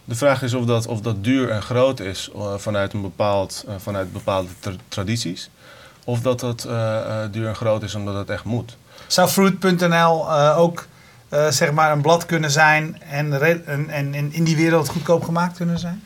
[0.03, 3.63] De vraag is of dat, of dat duur en groot is eh, vanuit, een bepaald,
[3.67, 5.49] eh, vanuit bepaalde tra- tradities.
[6.03, 8.77] Of dat dat eh, eh, duur en groot is omdat het echt moet.
[9.07, 10.87] Zou Fruit.nl eh, ook
[11.29, 14.89] eh, zeg maar een blad kunnen zijn en, re- en, en, en in die wereld
[14.89, 16.03] goedkoop gemaakt kunnen zijn?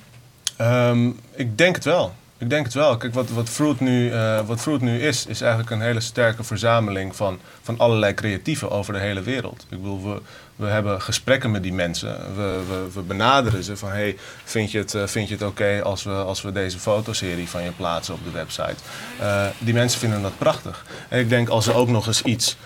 [0.58, 2.14] Ehm, ik denk het wel.
[2.38, 2.98] Ik denk het wel.
[2.98, 6.44] Kijk, wat, wat, Fruit nu, eh, wat Fruit nu is, is eigenlijk een hele sterke
[6.44, 9.66] verzameling van, van allerlei creatieven over de hele wereld.
[9.70, 10.22] Ik bedoel, we,
[10.56, 12.36] we hebben gesprekken met die mensen.
[12.36, 16.04] We, we, we benaderen ze van, hey, vind je het, eh, je het oké als,
[16.04, 18.76] we, als we deze fotoserie van je plaatsen op de website?
[19.20, 20.86] Eh, die mensen vinden dat prachtig.
[21.10, 22.58] En ik denk als ze ook nog eens iets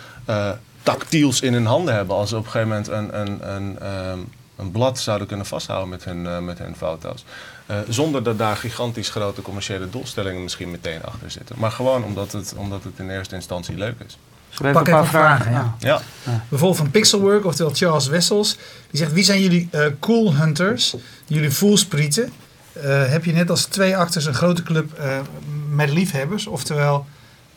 [0.83, 4.19] tactiels in hun handen hebben, als ze op een gegeven moment een, een, een, ehm,
[4.59, 7.25] een blad zouden kunnen vasthouden met hun, eh, met hun foto's.
[7.65, 11.55] Eh, zonder dat daar gigantisch grote commerciële doelstellingen misschien meteen achter zitten.
[11.59, 14.17] Maar gewoon omdat het, omdat het in eerste instantie leuk is.
[14.57, 15.77] We Pak een even paar vragen, vragen?
[15.79, 16.01] ja.
[16.25, 18.55] Ja, Bijvoorbeeld van Pixelwork, oftewel Charles Wessels.
[18.89, 20.95] Die zegt, wie zijn jullie eh, cool hunters?
[21.27, 22.31] Jullie voelsprieten.
[22.73, 25.17] Eh, heb je net als twee acters een grote club eh,
[25.69, 26.47] met liefhebbers?
[26.47, 27.05] Oftewel,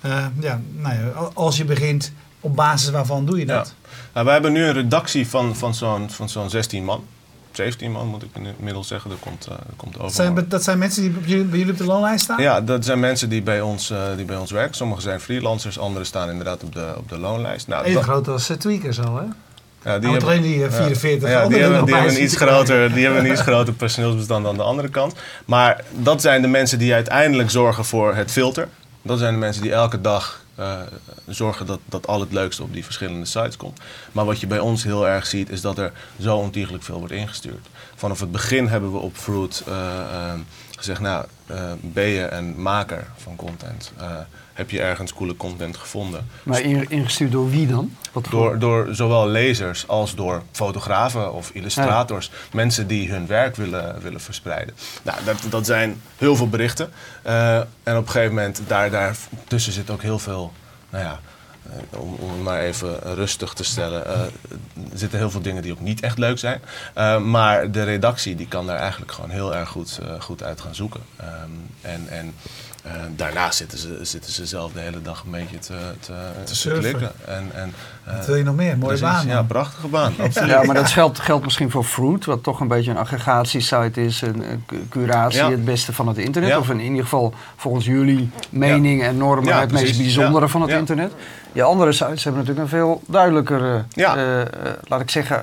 [0.01, 3.75] eh, ja, nou ja, al- als je begint, op basis waarvan doe je dat?
[4.13, 7.05] Nou, wij hebben nu een redactie van, van zo'n van zo'n 16 man.
[7.53, 9.11] 17 man moet ik inmiddels zeggen.
[9.11, 10.15] Dat komt, eh, dat komt Dat, over.
[10.15, 12.43] zijn, dat zijn mensen die jullie, bij jullie op de loonlijst staan?
[12.43, 14.75] Ja, dat zijn mensen die bij ons, eh, die bij ons werken.
[14.75, 17.67] Sommigen zijn freelancers, anderen staan inderdaad op de, op de loonlijst.
[17.69, 19.23] Nou, Even dat- groot als uh, Tweakers al, hè?
[19.91, 22.93] Ja, Die hebben- alleen die eh, 44 Ja, die hebben, die hebben, een iets groter,
[22.93, 25.15] die hebben een iets groter personeelsbestand aan de andere kant.
[25.45, 28.69] Maar dat zijn de mensen die uiteindelijk zorgen voor het filter.
[29.03, 30.81] Dat zijn de mensen die elke dag eh,
[31.27, 33.81] zorgen dat, dat al het leukste op die verschillende sites komt.
[34.13, 37.13] Maar wat je bij ons heel erg ziet, is dat er zo ontiegelijk veel wordt
[37.13, 37.67] ingestuurd.
[37.95, 40.41] Vanaf het begin hebben we op Fruit eh, eh,
[40.77, 41.27] gezegd, nou,
[41.81, 43.93] ben je een maker van content?
[44.53, 46.27] Eh, heb je ergens coole content gevonden?
[46.43, 47.97] Maar in- ingestuurd door wie dan?
[48.13, 52.31] Wat Door, door zowel lezers als door fotografen of illustrators.
[52.53, 54.75] Mensen die hun werk willen, willen verspreiden.
[55.03, 56.91] Nou, dat, dat zijn heel veel berichten.
[57.23, 59.17] Eh, en op een gegeven moment, daar, daar
[59.49, 60.53] tussen zit ook heel veel,
[60.91, 61.21] nou ja,
[61.91, 64.31] eh, om, om het maar even rustig te stellen, eh, er
[64.95, 66.61] zitten heel veel dingen die ook niet echt leuk zijn.
[66.95, 70.61] Eh, maar de redactie die kan daar eigenlijk gewoon heel erg goed, eh, goed uit
[70.61, 71.01] gaan zoeken.
[71.17, 71.31] Ehm,
[71.81, 72.35] en en
[72.83, 77.13] eh, daarnaast zitten ze, zitten ze zelf de hele dag een beetje te, te, klikken.
[77.27, 77.73] En, en,
[78.05, 78.79] eh, Wat wil je nog meer?
[78.79, 79.17] Mooie precies.
[79.17, 79.27] baan.
[79.27, 79.47] Ja, man.
[79.47, 80.15] prachtige baan.
[80.21, 80.51] Absoluut.
[80.51, 84.23] Ja, maar dat geldt, geldt misschien voor Fruit, wat toch een beetje een aggregatiesite is,
[84.23, 85.51] een, een cu- curatie, Ja.
[85.51, 86.51] het beste van het internet.
[86.51, 86.59] Ja.
[86.59, 90.51] Of in ieder geval volgens jullie mening en normen Ja, het meest bijzondere Ja.
[90.51, 90.77] van het Ja.
[90.77, 91.13] internet.
[91.53, 94.17] Die andere sites hebben natuurlijk een veel duidelijkere, Ja.
[94.17, 94.47] eh, eh,
[94.85, 95.43] laat ik zeggen,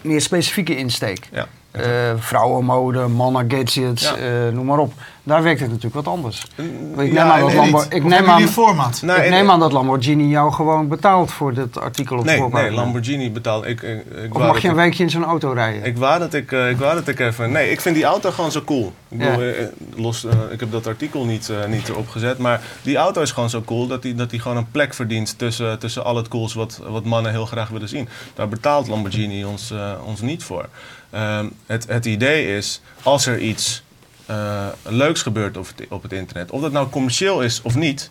[0.00, 1.28] meer specifieke insteek.
[1.32, 1.46] Ja.
[1.74, 4.16] Eh, vrouwenmode, mannen gadgets, Ja.
[4.16, 4.92] eh, noem maar op.
[5.22, 6.46] Daar werkt het natuurlijk wat anders.
[6.56, 9.02] Ik neem ja, aan dat Lambo- ik neem aan, format?
[9.02, 12.70] Nou, ik neem aan dat Lamborghini jou gewoon betaalt voor dit artikel op Nee, nee,
[12.70, 13.66] Lamborghini betaalt.
[13.66, 15.84] Ik, ik, ik Of mag je een weekje in zo'n auto rijden?
[15.84, 17.52] Ik wou dat ik, eh, ik wou dat ik even.
[17.52, 18.92] Nee, ik vind die auto gewoon zo cool.
[19.08, 19.52] Ik, bedoel, Ja.
[19.96, 22.38] los, ik heb dat artikel niet, niet erop gezet.
[22.38, 25.38] Maar die auto is gewoon zo cool dat die, dat die gewoon een plek verdient
[25.38, 28.08] tussen, tussen al het cools wat, wat mannen heel graag willen zien.
[28.34, 29.74] Daar betaalt Lamborghini ons,
[30.06, 30.68] ons niet voor.
[31.14, 33.82] Ehm, het, het idee is, als er iets
[34.26, 38.10] eh, leuks gebeurt op het, op het internet, of dat nou commercieel is of niet,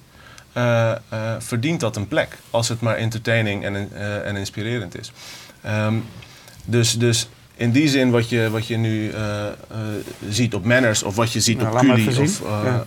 [0.53, 0.97] eh, eh,
[1.39, 2.37] verdient dat een plek.
[2.49, 5.11] Als het maar entertaining en, eh, en inspirerend is.
[5.61, 5.95] Ehm,
[6.65, 9.53] dus, dus in die zin wat je, wat je nu eh, eh,
[10.29, 12.07] ziet op Manners of wat je ziet Nou, op Culi.
[12.21, 12.83] Of, eh, Ja.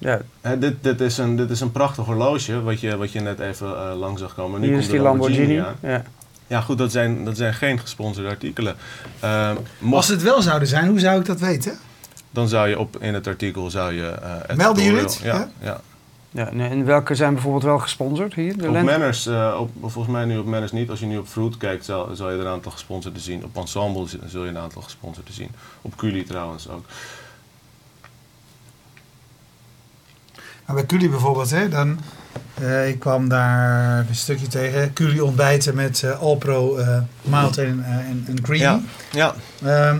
[0.00, 3.20] Ja, hè, dit, dit, is een, dit is een prachtig horloge wat je, wat je
[3.20, 4.60] net even lang zag komen.
[4.60, 5.58] Nu hier komt is de die Lamborghini.
[5.58, 5.76] aan.
[5.82, 6.04] Ja.
[6.48, 8.76] Ja goed, dat zijn, dat zijn geen gesponsorde artikelen.
[9.20, 11.78] Ehm, mocht- Als het wel zouden zijn, hoe zou ik dat weten?
[12.30, 14.06] dan zou je op, in het artikel zou je...
[14.08, 15.20] eh, Melden jullie het?
[15.22, 15.80] Ja, ja.
[16.30, 18.56] Ja, nee, en welke zijn bijvoorbeeld wel gesponsord hier?
[18.58, 18.72] De Op?
[18.82, 20.90] Manners, eh, op, volgens mij nu op Manners niet.
[20.90, 23.44] Als je nu op Fruit kijkt, zal, zal je er een aantal gesponsorden zien.
[23.44, 25.50] Op Ensemble zul je een aantal gesponsorden zien.
[25.82, 26.84] Op Culi trouwens ook.
[30.68, 31.98] Maar bij Culi bijvoorbeeld, hè, dan,
[32.54, 34.92] eh, ik kwam daar een stukje tegen.
[34.92, 36.78] Culi ontbijten met eh, Alpro,
[37.22, 37.84] Mild en,
[38.26, 38.62] en, Creamy.
[38.62, 39.34] Ja, ja.
[39.64, 39.98] Ehm,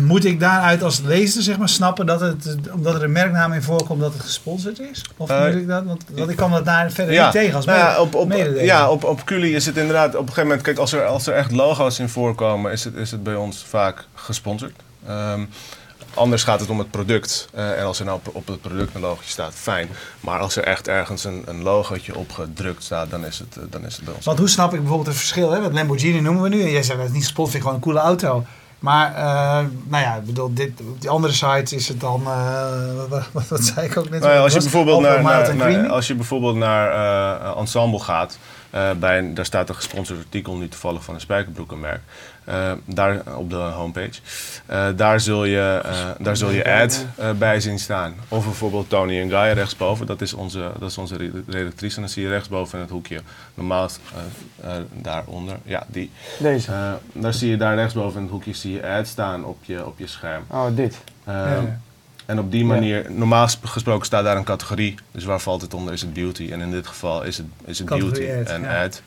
[0.10, 3.62] moet ik daaruit als lezer zeg maar, snappen dat het, omdat er een merknaam in
[3.62, 5.04] voorkomt, dat het gesponsord is?
[5.16, 5.84] Of moet ik dat?
[5.84, 7.24] Want, want ik kwam dat daar verder ja.
[7.24, 8.66] niet tegen als Nou ja, op, op, mededeling.
[8.66, 11.26] ja, op, op Culi is het inderdaad op een gegeven moment, kijk, als er, als
[11.26, 14.74] er echt logo's in voorkomen, is het, is het bij ons vaak gesponsord.
[15.06, 15.40] Ehm,
[16.14, 17.48] anders gaat het om het product.
[17.54, 19.88] Eh, en als er nou op, op het product een logootje staat, fijn.
[20.20, 23.62] Maar als er echt ergens een, een logootje op gedrukt staat, dan is het, eh,
[23.70, 24.24] dan is het bij ons.
[24.24, 25.50] Want hoe snap ik bijvoorbeeld het verschil?
[25.50, 25.60] Hè?
[25.60, 26.62] Want Lamborghini noemen we nu.
[26.62, 28.44] En jij zei dat is niet vind ik gewoon een coole auto.
[28.78, 32.22] Maar, eh, nou ja, ik bedoel, dit, op die andere sites is het dan...
[33.08, 34.20] wat, wat, wat zei ik ook net?
[34.20, 38.38] Nou ja, als, je bijvoorbeeld naar, naar, naar- als je bijvoorbeeld naar Ensemble gaat,
[38.98, 42.00] bij een, daar staat een gesponsord artikel, nu toevallig van een spijkerbroekenmerk,
[42.44, 44.20] eh, daar op de homepage.
[44.66, 48.14] Eh, daar, zul je, eh, daar zul je ad eh, bij zien staan.
[48.28, 51.94] Of bijvoorbeeld Tony en Guy rechtsboven, dat is onze, dat is onze re- redactrice.
[51.96, 53.20] En dan zie je rechtsboven in het hoekje,
[53.54, 53.88] normaal
[54.64, 56.10] eh, eh, daaronder, ja die.
[56.38, 56.72] Deze.
[56.72, 59.86] Eh, daar zie je daar rechtsboven in het hoekje zie je ad staan op je,
[59.86, 60.44] op je scherm.
[60.48, 60.96] Oh, dit.
[61.24, 61.80] Eh, Ja.
[62.26, 64.94] En op die manier, normaal sp- gesproken staat daar een categorie.
[65.12, 65.92] Dus waar valt het onder?
[65.92, 66.48] Is het beauty?
[66.52, 68.84] En in dit geval is het, is het Categorie beauty ad, en ja.
[68.84, 69.02] ad.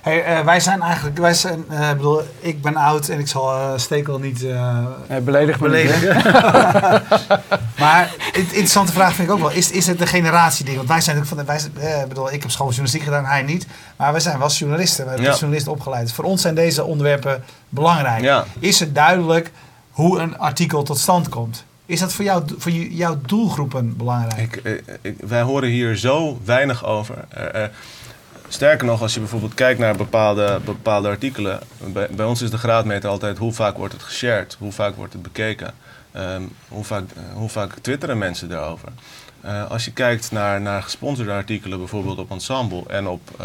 [0.00, 3.28] Hey, eh, wij zijn eigenlijk, wij zijn, eh, ik bedoel, ik ben oud en ik
[3.28, 4.78] zal eh, Stekel niet eh
[5.08, 6.14] Nee, beledig beledigen.
[7.78, 10.76] maar een interessante vraag vind ik ook wel, is, is het een generatieding?
[10.76, 13.42] Want wij zijn natuurlijk van de, wij, zijn- eh, bedoel, ik heb schooljournalistiek gedaan, hij
[13.42, 13.66] niet.
[13.96, 15.34] Maar wij zijn wel journalisten, we hebben Ja.
[15.36, 16.12] journalisten opgeleid.
[16.12, 18.22] Voor ons zijn deze onderwerpen belangrijk.
[18.22, 18.44] Ja.
[18.58, 19.50] Is het duidelijk
[19.90, 21.64] hoe een artikel tot stand komt?
[21.86, 24.56] Is dat voor, jou, voor jouw doelgroepen belangrijk?
[24.56, 27.24] Eh, ik, wij horen hier zo weinig over.
[27.28, 27.70] Eh, eh,
[28.48, 31.60] sterker nog, als je bijvoorbeeld kijkt naar bepaalde, bepaalde artikelen.
[31.92, 35.22] Bij, ons is de graadmeter altijd hoe vaak wordt het geshared, hoe vaak wordt het
[35.22, 35.74] bekeken,
[36.12, 38.88] ehm, hoe, vaak, hoe vaak twitteren mensen daarover.
[39.68, 43.42] Als je kijkt naar, naar gesponsorde artikelen, bijvoorbeeld op Ensemble en op,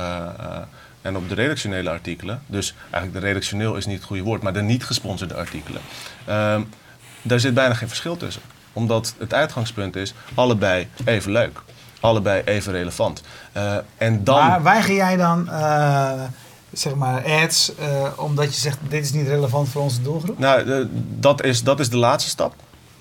[1.01, 2.41] en op de redactionele artikelen.
[2.47, 5.81] Dus eigenlijk de redactioneel is niet het goede woord, maar de niet gesponsorde artikelen.
[7.27, 8.41] Daar zit bijna geen verschil tussen.
[8.73, 11.61] Omdat het uitgangspunt is allebei even leuk.
[11.99, 13.21] allebei even relevant.
[13.51, 14.47] Eh, en dan...
[14.47, 16.21] Maar weiger jij dan, eh,
[16.71, 20.39] zeg maar, ads, eh, omdat je zegt, dit is niet relevant voor onze doelgroep?
[20.39, 20.87] Nou,
[21.19, 22.53] dat, is, dat is de laatste stap.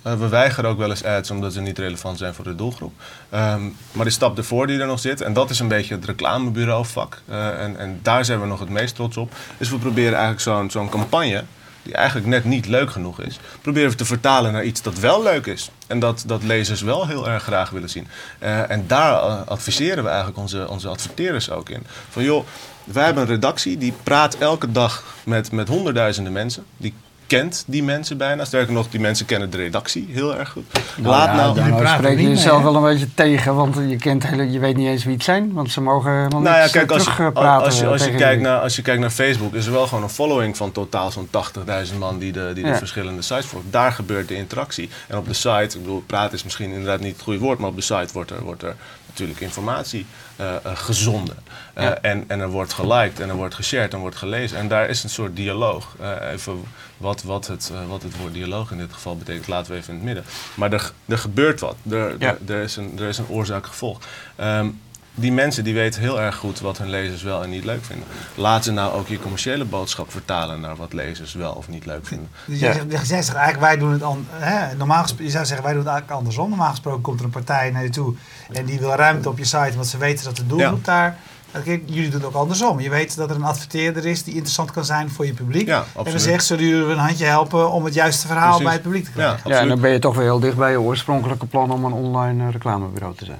[0.02, 2.92] We weigeren ook wel eens ads omdat ze niet relevant zijn voor de doelgroep.
[3.30, 3.62] Ehm,
[3.92, 7.22] maar die stap ervoor die er nog zit, en dat is een beetje het reclamebureauvak.
[7.28, 9.32] en, en daar zijn we nog het meest trots op.
[9.58, 11.44] Dus we proberen eigenlijk zo'n zo'n campagne,
[11.86, 15.22] die eigenlijk net niet leuk genoeg is, proberen we te vertalen naar iets dat wel
[15.22, 15.70] leuk is.
[15.86, 18.08] En dat, dat lezers wel heel erg graag willen zien.
[18.38, 21.82] Eh, en daar eh, adviseren we eigenlijk onze, onze adverteerders ook in.
[22.08, 22.46] Van joh,
[22.84, 26.64] wij hebben een redactie die praat elke dag met, met honderdduizenden mensen.
[26.76, 26.94] Die
[27.26, 28.44] kent die mensen bijna.
[28.44, 30.64] Sterker nog, die mensen kennen de redactie heel erg goed.
[31.02, 31.54] Laat ja, nou...
[31.76, 34.86] praten spreek je jezelf wel een beetje tegen, want je, kent hele, je weet niet
[34.88, 37.64] eens wie het zijn, want ze mogen helemaal Nou ja, kijk, als, je- terugpraten.
[37.64, 39.86] als, je, als, je tegen kijkt naar, als je kijkt naar Facebook, is er wel
[39.86, 41.28] gewoon een following van totaal zo'n
[41.92, 42.76] 80.000 man die de, die de Ja.
[42.76, 43.66] verschillende sites volgt.
[43.70, 44.90] Daar gebeurt de interactie.
[45.06, 47.68] En op de site, ik bedoel, praten is misschien inderdaad niet het goede woord, maar
[47.68, 48.74] op de site wordt er, wordt er
[49.06, 51.36] natuurlijk informatie eh, eh, gezonden.
[51.74, 51.98] Eh, Ja.
[52.00, 54.58] en, en er wordt geliked en er wordt geshared en wordt gelezen.
[54.58, 55.94] En daar is een soort dialoog.
[56.00, 56.62] Eh, even
[56.96, 59.88] wat, wat, het, eh, wat het woord dialoog in dit geval betekent, laten we even
[59.90, 60.24] in het midden.
[60.54, 61.76] Maar er, er gebeurt wat.
[61.90, 62.36] Er, Ja.
[62.46, 63.98] er, er, is een, er is een oorzaak-gevolg.
[64.36, 64.68] Ehm,
[65.18, 68.06] die mensen die weten heel erg goed wat hun lezers wel en niet leuk vinden.
[68.34, 72.06] Laat ze nou ook je commerciële boodschap vertalen naar wat lezers wel of niet leuk
[72.06, 72.28] vinden.
[72.46, 72.72] Dus Ja.
[72.88, 75.82] jij, zegt, eigenlijk, wij doen het an, hè, normaal gesproken, je zou zeggen, wij doen
[75.82, 76.48] het eigenlijk andersom.
[76.48, 78.14] Normaal gesproken komt er een partij naar je toe
[78.52, 81.16] en die wil ruimte op je site, want ze weten dat de doelgroep daar...
[81.64, 82.80] Kijk, jullie doen het ook andersom.
[82.80, 85.66] Je weet dat er een adverteerder is die interessant kan zijn voor je publiek.
[85.66, 88.64] Ja, en dan zegt, zullen jullie een handje helpen om het juiste verhaal Precies.
[88.64, 89.36] bij het publiek te Ja, krijgen?
[89.36, 89.68] Ja, en absoluut.
[89.72, 92.52] dan ben je toch weer heel dicht bij je oorspronkelijke plan om een online eh,
[92.52, 93.38] reclamebureau te zijn.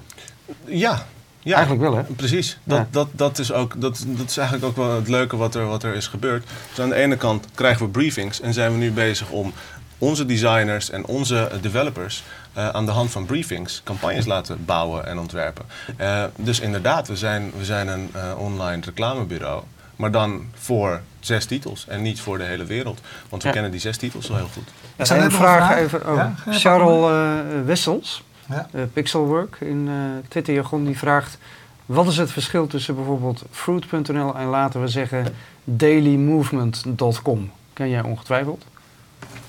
[0.65, 1.07] Ja,
[1.41, 1.55] ja.
[1.57, 2.03] Eigenlijk wel, hè?
[2.03, 2.59] Precies.
[2.65, 2.87] Dat, Ja.
[2.91, 5.83] dat, dat, is ook, dat, dat is eigenlijk ook wel het leuke wat er, wat
[5.83, 6.47] er is gebeurd.
[6.69, 9.53] Dus aan de ene kant krijgen we briefings en zijn we nu bezig om
[9.99, 15.07] onze designers en onze eh, developers eh, aan de hand van briefings campagnes laten bouwen
[15.07, 15.65] en ontwerpen.
[15.97, 19.63] Eh, dus inderdaad, we zijn, we zijn een eh, online reclamebureau.
[19.97, 23.01] Maar dan voor zes titels en niet voor de hele wereld.
[23.29, 23.55] Want we Ja.
[23.55, 24.69] kennen die zes titels al heel goed.
[24.97, 26.09] Ja, zou een vraag even.
[26.09, 28.69] Oh, Ja, Charles eh, Wessels, Ja.
[28.93, 31.39] Pixelwork in eh Twitterjargon, die vraagt...
[31.87, 35.27] Wat is het verschil tussen bijvoorbeeld fruit.nl en laten we zeggen
[35.65, 37.51] dailymovement.com?
[37.73, 38.65] Ken jij ongetwijfeld?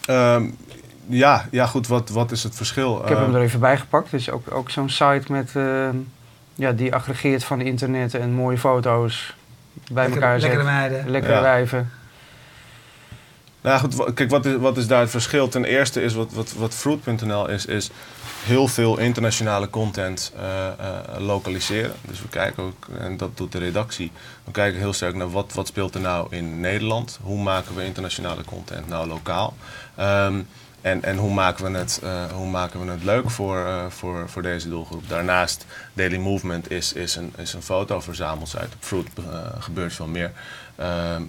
[0.07, 0.49] Ehm,
[1.07, 2.95] ja, ja, goed, wat, wat is het verschil?
[3.01, 4.11] Ik heb Ehm, hem er even bij gepakt.
[4.11, 5.89] Het is ook, ook zo'n site met, eh,
[6.55, 9.33] ja, die aggregeert van internet en mooie foto's
[9.91, 10.49] bij Lekker- elkaar zet.
[10.49, 11.09] Lekkere meiden.
[11.09, 11.41] Lekkere Ja.
[11.41, 11.91] wijven.
[13.61, 15.47] Nou goed, kijk, wat is, wat is daar het verschil?
[15.47, 17.89] Ten eerste is wat, wat, wat Fruit.nl is, is
[18.43, 20.73] heel veel internationale content eh, eh,
[21.17, 21.91] lokaliseren.
[22.01, 24.11] Dus we kijken ook, en dat doet de redactie,
[24.43, 27.19] we kijken heel sterk naar wat, wat speelt er nou in Nederland.
[27.21, 29.53] Hoe maken we internationale content nou lokaal?
[29.97, 30.41] Ehm,
[30.81, 34.29] en, en hoe, maken we het, eh, hoe maken we het leuk voor, eh, voor,
[34.29, 35.09] voor deze doelgroep?
[35.09, 38.63] Daarnaast, Daily Movement is, is, een, is een fotoverzamelsite.
[38.63, 39.23] Op Fruit eh,
[39.59, 40.31] gebeurt veel meer.
[40.75, 41.21] Ehm,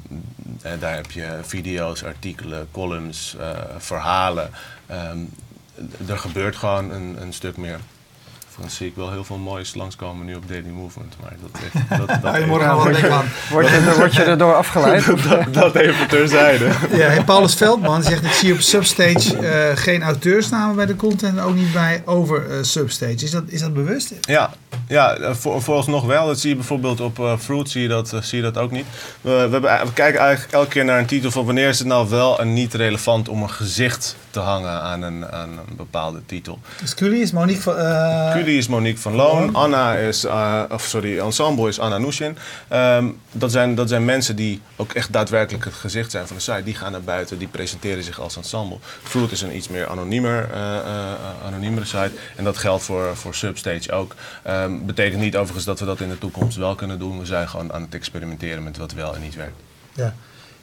[0.63, 3.37] en daar heb je video's, artikelen, columns,
[3.79, 4.51] verhalen.
[4.87, 5.19] Ehm,
[6.07, 7.81] er gebeurt gewoon een, een stuk meer.
[8.61, 11.17] Dan zie ik wel heel veel moois langskomen nu op Daily Movement.
[11.21, 12.77] Maar dat, dat, dat, je even, morgen.
[13.51, 15.07] Word je, er- word je erdoor afgeleid?
[15.29, 16.65] dat, dat even terzijde.
[16.91, 21.37] Ja, hey, Paulus Veldman zegt: Ik zie op Substage eh, geen auteursnamen bij de content
[21.37, 23.25] en ook niet bij over eh, Substage.
[23.25, 24.15] Is dat, is dat bewust?
[24.21, 24.51] Ja,
[24.89, 26.27] ja eh, voor, vooralsnog wel.
[26.27, 28.87] Dat zie je bijvoorbeeld op eh, Fruit, zie je dat, zie je dat ook niet.
[29.21, 31.89] We, we, hebben, we kijken eigenlijk elke keer naar een titel van wanneer is het
[31.89, 36.21] nou wel en niet relevant om een gezicht te hangen aan een, aan een bepaalde
[36.27, 36.59] titel.
[36.81, 37.75] Dus is Monique van.
[38.57, 42.37] Is Monique van Loon, Anna is, eh, of sorry, Ensemble is Anna Nushin.
[42.69, 46.43] Ehm, dat, zijn, dat zijn mensen die ook echt daadwerkelijk het gezicht zijn van de
[46.43, 46.63] site.
[46.63, 48.79] Die gaan naar buiten, die presenteren zich als ensemble.
[49.03, 51.13] Fruit is een iets meer anoniemer, eh, eh,
[51.47, 52.13] anoniemere site.
[52.37, 54.15] En dat geldt voor, voor Substage ook.
[54.43, 57.19] Ehm, betekent niet overigens dat we dat in de toekomst wel kunnen doen.
[57.19, 59.61] We zijn gewoon aan het experimenteren met wat wel en niet werkt.
[59.95, 60.15] Ja.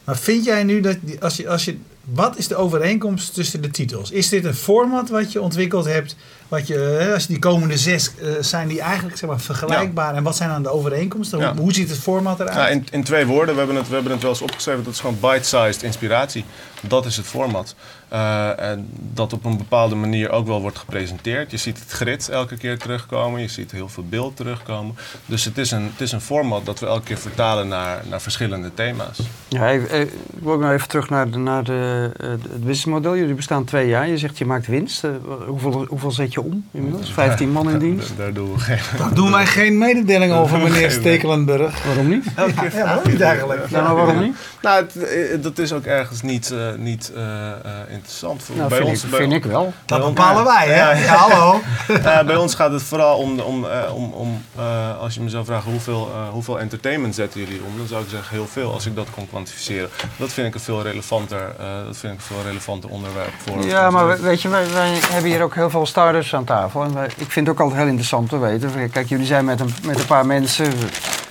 [0.03, 1.77] Maar vind jij nu dat, als je, als je,
[2.13, 4.11] wat is de overeenkomst tussen de titels?
[4.11, 6.15] Is dit een format wat je ontwikkeld hebt?
[6.47, 10.15] Wat je, hè, als je die komende zes, eh, zijn die eigenlijk zeg maar, vergelijkbaar?
[10.15, 11.39] En wat zijn dan de overeenkomsten?
[11.39, 11.51] Ja.
[11.51, 12.55] Hoe, hoe ziet het format eruit?
[12.55, 14.93] Ja, in, in twee woorden, we hebben, het, we hebben het wel eens opgeschreven, dat
[14.93, 16.45] is gewoon bite-sized inspiratie.
[16.87, 17.75] Dat is het format.
[18.07, 21.51] Eh, en dat op een bepaalde manier ook wel wordt gepresenteerd.
[21.51, 24.95] Je ziet het grid elke keer terugkomen, je ziet heel veel beeld terugkomen.
[25.25, 28.21] Dus het is een, het is een format dat we elke keer vertalen naar, naar
[28.21, 29.19] verschillende thema's.
[29.47, 32.41] Ja, even, eh, ik wil ook nog even terug naar, de, naar de, eh, het
[32.51, 33.15] businessmodel.
[33.17, 34.07] Jullie bestaan twee jaar.
[34.07, 35.03] Je zegt je maakt winst.
[35.03, 35.09] Eh,
[35.47, 37.11] hoeveel, hoeveel zet je om inmiddels?
[37.13, 38.07] 15 man in dienst?
[38.07, 38.79] Daar, daar doen we geen...
[38.97, 41.85] Daar doen wij geen mededeling over, meneer Stekelenburg.
[41.85, 42.25] Waarom niet?
[42.35, 43.69] Ja, waarom niet eigenlijk?
[43.71, 44.35] Nou, maar waarom niet?
[44.61, 47.55] Nou, het, eh, dat is ook ergens niet, eh, niet eh, eh,
[47.89, 48.43] interessant.
[48.43, 49.73] Voor, Nou, bij vind, ons, ik, bij- vind ik wel.
[49.85, 50.75] Dat bepalen wij, hè?
[50.75, 51.15] Ja, Ja, ja.
[51.15, 51.59] hallo.
[52.03, 55.29] Ja, bij ons gaat het vooral om, om, eh, om, om eh, als je me
[55.29, 58.73] zou vragen hoeveel, eh, hoeveel entertainment zetten jullie om, dan zou ik zeggen heel veel
[58.73, 59.89] als ik dat kon kwantificeren.
[60.17, 63.65] Dat vind ik een veel relevanter, eh, dat vind ik een veel relevanter onderwerp voor.
[63.65, 66.83] Ja, maar we- weet je, wij, wij hebben hier ook heel veel starters aan tafel.
[66.83, 68.89] En wij- ik vind het ook altijd heel interessant te weten.
[68.89, 70.65] Kijk, jullie zijn met een, met een paar mensen.
[70.69, 70.87] We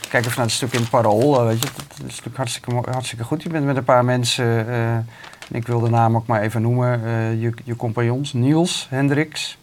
[0.08, 1.40] kijken vanuit het stuk in het parool.
[1.40, 3.42] eh, Weet je, dat is natuurlijk hartstikke, hartstikke goed.
[3.42, 4.68] Je bent met een paar mensen.
[4.68, 5.06] eh, en
[5.50, 7.04] ik wil de naam ook maar even noemen.
[7.04, 8.32] eh, je, je compagnons.
[8.32, 9.58] Niels Hendricks,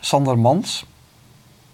[0.00, 0.86] Sander Mans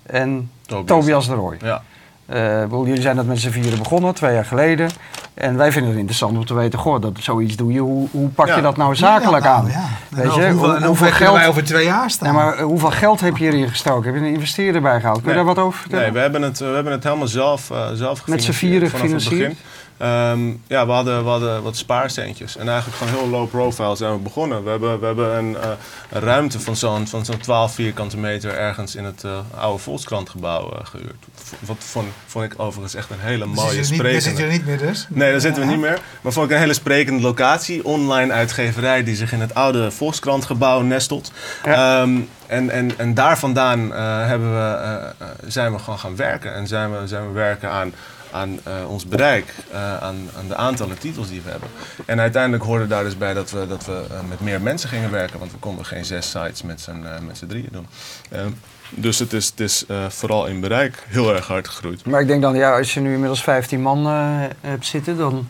[0.02, 0.86] en Tobias.
[0.86, 1.56] Tobias de Rooij.
[1.60, 1.82] Ja.
[2.30, 4.90] Eh, jullie zijn dat met z'n vieren begonnen, twee jaar geleden.
[5.34, 7.80] En wij vinden het interessant om te weten, goh, dat, zoiets doe je.
[7.80, 8.60] Hoe, hoe pak je Ja.
[8.60, 9.62] dat nou zakelijk Ja, aan?
[9.62, 9.86] nou, ja.
[10.08, 12.34] Weet je, hoeveel, hoe- geld- wij over twee jaar staan?
[12.34, 14.12] Maar eh, hoeveel geld heb je hierin gestoken?
[14.12, 15.16] Heb je een investeerder bij gehaald?
[15.22, 15.44] Kun je Nee.
[15.44, 16.04] daar wat over vertellen?
[16.04, 18.90] Nee, we hebben het, we hebben het helemaal zelf, eh zelf Met z'n gefinancierd vieren
[18.90, 19.58] vanaf het gefinancierd?
[20.00, 22.56] Ehm, ja, we hadden, we hadden wat spaarcentjes.
[22.56, 24.64] En eigenlijk gewoon heel low profile zijn we begonnen.
[24.64, 25.70] We hebben, we hebben een, eh,
[26.10, 30.72] een ruimte van zo'n, van zo'n 12 vierkante meter ergens in het eh, oude Volkskrantgebouw
[30.72, 31.24] eh, gehuurd.
[31.58, 34.22] Wat vond, vond ik overigens echt een hele Dus mooie je zit niet, je zit
[34.22, 34.42] sprekende...
[34.42, 35.06] er niet meer dus?
[35.08, 36.00] Nee, daar zitten we niet meer.
[36.20, 37.84] Maar vond ik een hele sprekende locatie.
[37.84, 41.32] Online uitgeverij die zich in het oude Volkskrantgebouw nestelt.
[41.64, 42.00] Ja.
[42.00, 43.92] Ehm, en, en, en daar vandaan
[44.26, 45.12] hebben we,
[45.46, 46.54] zijn we gewoon gaan werken.
[46.54, 47.92] En zijn we, zijn we werken aan,
[48.32, 49.54] aan eh, ons bereik.
[49.72, 51.68] eh, aan, aan de aantallen titels die we hebben.
[52.06, 55.10] En uiteindelijk hoorde daar dus bij dat we, dat we eh, met meer mensen gingen
[55.10, 55.38] werken.
[55.38, 57.86] Want we konden geen zes sites met z'n eh, met z'n drieën doen.
[58.30, 58.50] Ehm,
[58.90, 62.06] dus het is, het is eh, vooral in bereik heel erg hard gegroeid.
[62.06, 64.12] Maar ik denk dan, ja, als je nu inmiddels 15 man eh,
[64.60, 65.48] hebt zitten, dan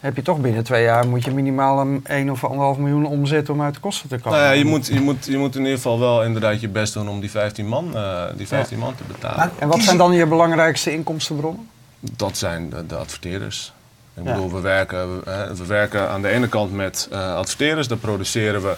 [0.00, 2.40] heb je toch binnen twee jaar moet je minimaal een 1 of
[2.76, 4.38] 1,5 miljoen omzetten om uit de kosten te komen.
[4.38, 6.94] Nou ja, je moet, je, moet, je moet in ieder geval wel inderdaad je best
[6.94, 9.36] doen om die 15 man, eh, die 15 man te betalen.
[9.36, 11.68] Maar- En wat zijn dan je belangrijkste inkomstenbronnen?
[12.00, 13.72] Dat zijn de, de adverteerders.
[14.14, 14.32] Ik Ja.
[14.32, 17.88] bedoel, we werken, we, we werken aan de ene kant met eh, adverteerders.
[17.88, 18.74] Daar produceren we,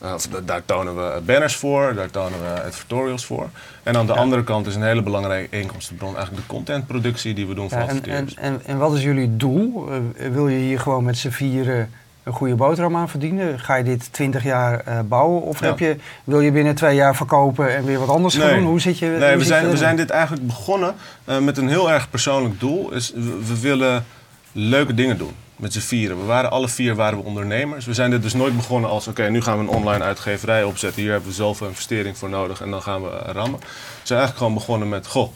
[0.00, 3.48] eh, of daar tonen we banners voor, daar tonen we advertorials voor.
[3.82, 7.54] En aan de andere kant is een hele belangrijke inkomstenbron eigenlijk de contentproductie die we
[7.54, 8.34] doen voor Ja, en, en, adverteerders.
[8.34, 9.88] en, en wat is jullie doel?
[10.16, 11.90] Eh, wil je hier gewoon met z'n vieren
[12.24, 13.60] een goede boterham aan verdienen?
[13.60, 15.42] Ga je dit 20 jaar eh, bouwen?
[15.42, 15.66] Of Ja.
[15.66, 18.64] heb je, wil je binnen twee jaar verkopen en weer wat anders gaan doen?
[18.64, 19.06] Hoe zit je?
[19.06, 22.92] Nee, we zijn, we zijn dit eigenlijk begonnen eh, met een heel erg persoonlijk doel.
[22.92, 24.04] Is, we, we willen
[24.52, 26.18] leuke dingen doen met z'n vieren.
[26.18, 27.84] We waren alle vier waren we ondernemers.
[27.86, 31.02] We zijn dit dus nooit begonnen als oké, nu gaan we een online uitgeverij opzetten.
[31.02, 33.60] Hier hebben we zoveel investering voor nodig en dan gaan we rammen.
[33.60, 33.66] We
[34.02, 35.32] zijn eigenlijk gewoon begonnen met goh.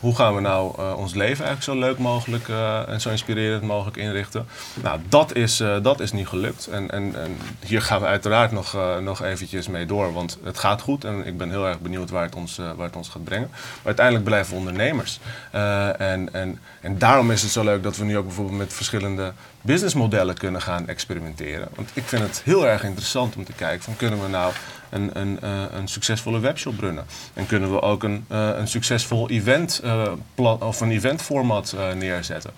[0.00, 3.62] Hoe gaan we nou eh, ons leven eigenlijk zo leuk mogelijk eh, en zo inspirerend
[3.62, 4.46] mogelijk inrichten?
[4.82, 6.66] Nou, dat is, eh, dat is niet gelukt.
[6.66, 10.80] En, en, en hier gaan we uiteraard nog, nog eventjes mee door, want het gaat
[10.80, 11.04] goed.
[11.04, 13.48] En ik ben heel erg benieuwd waar het ons, waar het ons gaat brengen.
[13.50, 15.20] Maar uiteindelijk blijven we ondernemers.
[15.50, 19.32] En, en, en daarom is het zo leuk dat we nu ook bijvoorbeeld met verschillende
[19.66, 21.68] businessmodellen kunnen gaan experimenteren.
[21.74, 24.52] Want ik vind het heel erg interessant om te kijken van kunnen we nou
[24.90, 27.04] een, een, eh, een succesvolle webshop runnen?
[27.34, 32.50] En kunnen we ook een, eh, een succesvol event eh, plan, of een eventformat neerzetten?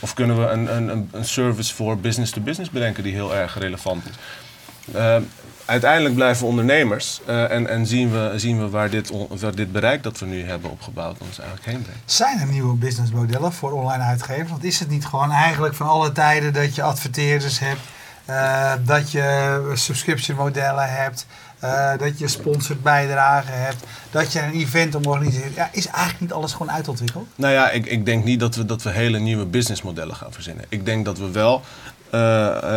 [0.00, 4.14] Of kunnen we een, een, een- service voor business-to-business bedenken die heel erg relevant is?
[4.94, 5.16] Eh,
[5.66, 9.54] uiteindelijk blijven we ondernemers eh, en, en zien we, zien we waar, dit, on- waar
[9.54, 12.00] dit bereik dat we nu hebben opgebouwd ons eigenlijk heen brengt.
[12.12, 14.50] Zijn er nieuwe businessmodellen voor online uitgevers?
[14.50, 17.80] Want is het niet gewoon eigenlijk van alle tijden dat je adverteerders hebt,
[18.24, 21.26] eh, dat je subscription modellen hebt,
[21.58, 25.54] eh, dat je sponsored bijdragen hebt, dat je een event om organiseert?
[25.54, 27.26] Ja, is eigenlijk niet alles gewoon uitontwikkeld?
[27.34, 30.64] Nou ja, ik, ik denk niet dat we, dat we hele nieuwe businessmodellen gaan verzinnen.
[30.68, 31.62] Ik denk dat we wel,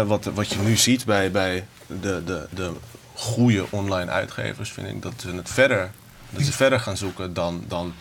[0.07, 1.65] wat, wat je nu ziet bij, bij
[2.01, 2.73] de, de, de
[3.13, 5.91] goede online uitgevers, vind ik dat ze het verder,
[6.29, 7.93] dat ze verder gaan zoeken dan, dan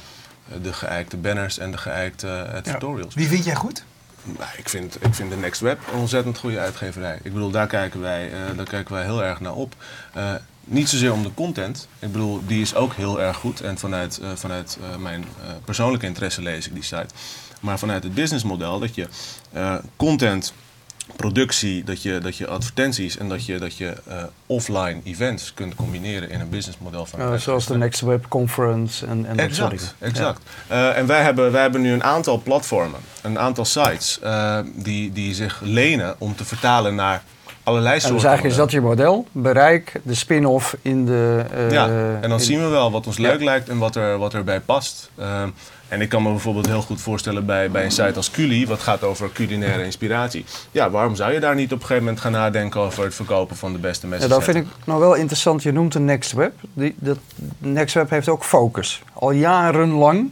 [0.62, 3.14] de geëikte banners en de geëikte tutorials.
[3.14, 3.84] Wie vind jij goed?
[4.22, 7.18] Nou, ik, vind, ik vind de Next Web een ontzettend goede uitgeverij.
[7.22, 9.74] Ik bedoel, daar kijken wij, eh, daar kijken wij heel erg naar op.
[10.14, 11.88] Eh, niet zozeer om de content.
[11.98, 13.60] Ik bedoel, die is ook heel erg goed.
[13.60, 15.24] En vanuit, vanuit mijn
[15.64, 17.06] persoonlijke interesse lees ik die site.
[17.60, 19.08] Maar vanuit het businessmodel dat je
[19.96, 20.52] content,
[21.16, 25.74] productie, dat je, dat je advertenties en dat je, dat je eh, offline events kunt
[25.74, 29.72] combineren in een businessmodel van Eh, zoals de Next Web Conference en, en dat soort
[29.72, 30.14] Exact, dingen.
[30.14, 30.42] exact.
[30.66, 35.12] Eh, en wij hebben, wij hebben nu een aantal platformen, een aantal sites eh, die,
[35.12, 37.22] die zich lenen om te vertalen naar
[37.62, 38.16] allerlei En soorten.
[38.18, 41.44] dus eigenlijk is dat je model, bereik, de spin-off in de...
[41.70, 41.88] Ja,
[42.20, 43.44] en dan zien we wel wat ons leuk Ja.
[43.44, 45.10] lijkt en wat, er, wat erbij past.
[45.88, 48.80] En ik kan me bijvoorbeeld heel goed voorstellen bij, bij een site als Culi, wat
[48.80, 50.44] gaat over culinaire inspiratie.
[50.70, 53.56] Ja, waarom zou je daar niet op een gegeven moment gaan nadenken over het verkopen
[53.56, 54.28] van de beste Ja, mensen?
[54.28, 55.62] dat vind ik nou wel interessant.
[55.62, 56.52] Je noemt de NextWeb.
[56.72, 57.18] Die, dat,
[57.58, 59.02] NextWeb heeft ook focus.
[59.12, 60.30] Al jarenlang,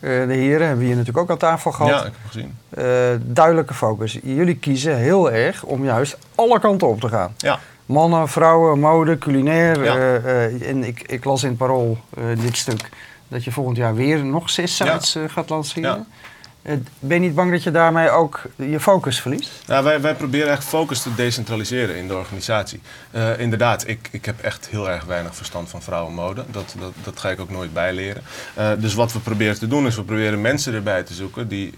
[0.00, 1.90] eh, de heren hebben we hier natuurlijk ook aan tafel gehad.
[1.92, 2.58] Ja, ik heb gezien.
[2.68, 2.84] eh,
[3.22, 4.18] duidelijke focus.
[4.22, 7.34] Jullie kiezen heel erg om juist alle kanten op te gaan.
[7.36, 9.84] Ja, Mannen, vrouwen, mode, culinair.
[9.84, 9.96] Ja.
[9.96, 11.98] eh, en ik, ik las in het Parool
[12.42, 12.90] dit stuk
[13.28, 16.06] dat je volgend jaar weer nog zes sites eh, gaat lanceren.
[16.66, 19.50] Eh, ben je niet bang dat je daarmee ook je focus verliest?
[19.66, 22.80] Nou, wij, wij proberen echt focus te decentraliseren in de organisatie.
[23.10, 26.44] Eh, inderdaad, ik, ik heb echt heel erg weinig verstand van vrouwenmode.
[26.50, 28.22] Dat, dat, dat ga ik ook nooit bijleren.
[28.54, 31.74] Eh, dus wat we proberen te doen is, we proberen mensen erbij te zoeken die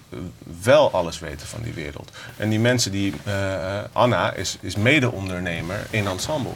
[0.63, 2.11] wel alles weten van die wereld.
[2.37, 3.15] En die mensen die,
[3.93, 6.53] Anna is, is mede-ondernemer in Ensemble.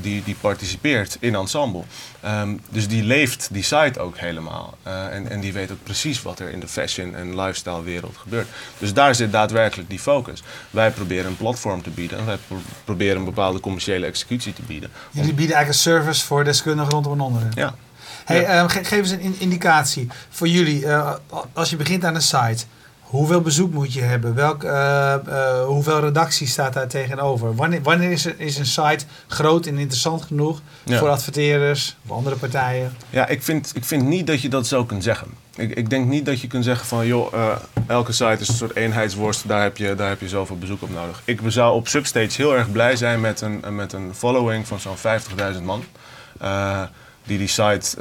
[0.00, 1.82] Die, die participeert in Ensemble.
[2.20, 4.78] Ehm, dus die leeft die site ook helemaal.
[4.82, 8.48] En, en die weet ook precies wat er in de fashion en lifestyle wereld gebeurt.
[8.78, 10.42] Dus daar zit daadwerkelijk die focus.
[10.70, 12.18] Wij proberen een platform te bieden.
[12.18, 14.90] En wij pro- proberen een bepaalde commerciële executie te bieden.
[15.10, 17.54] Jullie bieden eigenlijk een service voor deskundigen rondom een onderwerp.
[17.56, 17.74] Ja.
[18.24, 18.46] Hey, Ja.
[18.48, 20.86] ehm, ge- geef eens een in- indicatie voor jullie.
[20.86, 21.12] eh,
[21.52, 22.64] als je begint aan een site,
[23.12, 24.34] hoeveel bezoek moet je hebben?
[24.34, 27.54] Welk, eh, eh, hoeveel redactie staat daar tegenover?
[27.54, 30.98] Wanneer, wanneer is, er, is een site groot en interessant genoeg Ja.
[30.98, 32.96] voor adverteerders of andere partijen?
[33.10, 35.28] Ja, ik vind, ik vind niet dat je dat zo kunt zeggen.
[35.56, 37.56] Ik, ik denk niet dat je kunt zeggen van, joh, eh,
[37.86, 40.90] elke site is een soort eenheidsworst, daar heb, je, daar heb je zoveel bezoek op
[40.90, 41.22] nodig.
[41.24, 44.96] Ik zou op Substage heel erg blij zijn met een, met een following van zo'n
[45.56, 45.84] 50.000 man.
[47.26, 47.96] die die site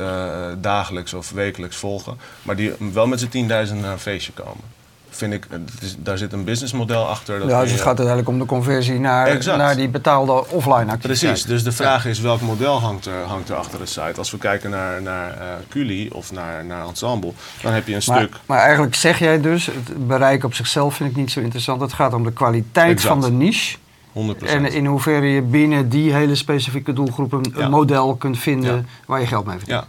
[0.61, 4.79] dagelijks of wekelijks volgen, maar die wel met z'n 10.000 naar een feestje komen.
[5.13, 5.47] Vind ik,
[5.81, 7.39] is- daar zit een businessmodel achter.
[7.39, 9.57] dat ja, dus het gaat uiteindelijk om de conversie naar, Exact.
[9.57, 11.19] naar die betaalde offline activiteit.
[11.19, 14.13] Precies, dus de vraag is welk model hangt er, hangt er achter de site.
[14.17, 17.31] Als we kijken naar, naar eh Culi of naar, naar Ensemble,
[17.61, 18.35] dan heb je een Maar, stuk.
[18.45, 21.81] maar eigenlijk zeg jij dus, het bereik op zichzelf vind ik niet zo interessant.
[21.81, 23.07] Het gaat om de kwaliteit Exact.
[23.13, 23.77] van de niche.
[24.11, 24.49] 100%.
[24.49, 27.69] En in hoeverre je binnen die hele specifieke doelgroep een, Ja.
[27.69, 28.83] model kunt vinden Ja.
[29.05, 29.85] waar je geld mee verdient.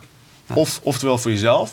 [0.46, 0.54] ja.
[0.54, 1.72] Of, oftewel voor jezelf,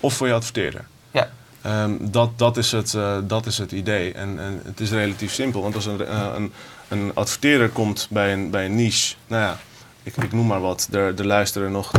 [0.00, 0.84] of voor je adverteerder.
[1.10, 1.28] Ja.
[1.62, 4.12] Ehm, dat, dat, is het, eh, dat is het idee.
[4.12, 5.62] En, en het is relatief simpel.
[5.62, 6.52] Want als een, eh, een,
[6.88, 9.58] een adverteerder komt bij een, bij een niche, nou ja,
[10.02, 10.88] ik, ik noem maar wat.
[10.92, 11.90] Er, er luisteren nog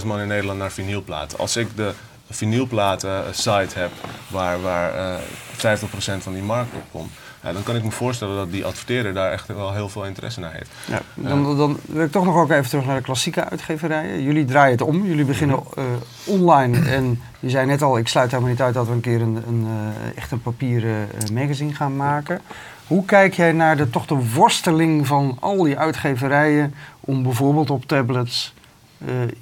[0.00, 1.38] 20.000 man in Nederland naar vinylplaten.
[1.38, 1.92] Als ik de
[2.30, 3.90] vinylplaten eh, site heb
[4.28, 5.20] waar, waar eh
[5.56, 7.12] 50% van die markt op komt,
[7.46, 10.40] ja, dan kan ik me voorstellen dat die adverteerder daar echt wel heel veel interesse
[10.40, 10.70] naar heeft.
[10.86, 14.22] Ja, dan, dan wil ik toch nog ook even terug naar de klassieke uitgeverijen.
[14.22, 15.04] Jullie draaien het om.
[15.06, 15.78] Jullie beginnen Mhm.
[15.78, 15.84] eh,
[16.24, 16.78] online.
[16.88, 19.42] En je zei net al, ik sluit helemaal niet uit dat we een keer een,
[19.46, 22.40] een, eh, echt een papieren eh, magazine gaan maken.
[22.86, 27.84] Hoe kijk jij naar de, toch de worsteling van al die uitgeverijen om bijvoorbeeld op
[27.86, 28.54] tablets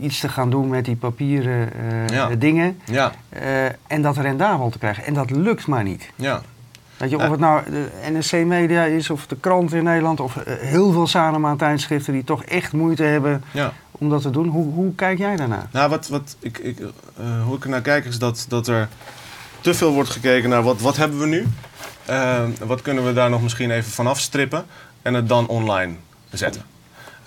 [0.01, 1.69] iets te gaan doen met die papieren
[2.13, 2.29] Ja.
[2.29, 3.13] dingen Ja,
[3.87, 5.05] en dat rendabel te krijgen?
[5.05, 6.11] En dat lukt maar niet.
[6.17, 6.43] ja.
[6.97, 10.37] Weet je, of het nou de NSC Media is, of de krant in Nederland, of
[10.37, 13.73] eh, heel veel Sanoma tijdschriften die toch echt moeite hebben ja.
[13.91, 14.49] om dat te doen.
[14.49, 15.67] Hoe, hoe kijk jij daarnaar?
[15.71, 18.89] Nou, wat, wat ik, ik, eh, hoe ik er naar kijk is dat, dat er
[19.61, 21.47] te veel wordt gekeken naar wat, wat hebben we nu?
[22.05, 24.65] Eh, wat kunnen we daar nog misschien even vanaf strippen
[25.03, 25.93] en het dan online
[26.31, 26.63] zetten?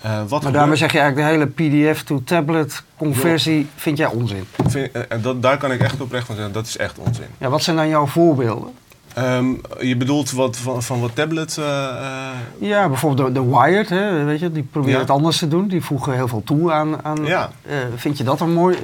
[0.02, 4.06] Wat Maar gebeurt- daarmee zeg je eigenlijk de hele PDF to tablet conversie vind jij
[4.06, 4.44] onzin.
[4.68, 7.24] vind- en dat, daar kan ik echt oprecht van zeggen, dat is echt onzin.
[7.38, 8.72] Ja, wat zijn dan jouw voorbeelden?
[9.22, 9.46] Ehm,
[9.80, 11.58] je bedoelt wat, van, van wat tablet...
[11.58, 15.00] eh, eh, Ja, bijvoorbeeld de, de Wired, hè, weet je, die proberen Ja.
[15.00, 15.68] het anders te doen.
[15.68, 17.04] Die voegen heel veel toe aan.
[17.04, 17.50] aan Ja.
[17.66, 18.76] eh, vind je dat een mooi?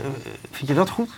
[0.51, 1.09] vind je dat goed?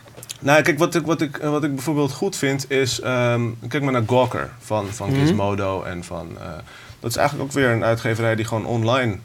[0.41, 3.01] Nou, kijk, wat ik, wat ik, wat ik bijvoorbeeld goed vind is...
[3.01, 5.19] ehm, kijk maar naar Gawker van, van Mhm.
[5.21, 5.83] Gizmodo.
[5.83, 6.29] En van,
[7.01, 9.17] dat is eigenlijk ook weer een uitgeverij die gewoon online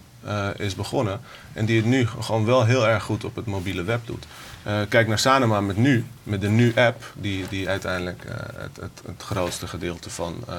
[0.58, 1.20] is begonnen.
[1.54, 4.26] En die het nu gewoon wel heel erg goed op het mobiele web doet.
[4.64, 9.02] Eh, kijk naar Sanoma met Nu, met de Nu-app, die, die uiteindelijk eh, het, het,
[9.06, 10.56] het grootste gedeelte van, eh,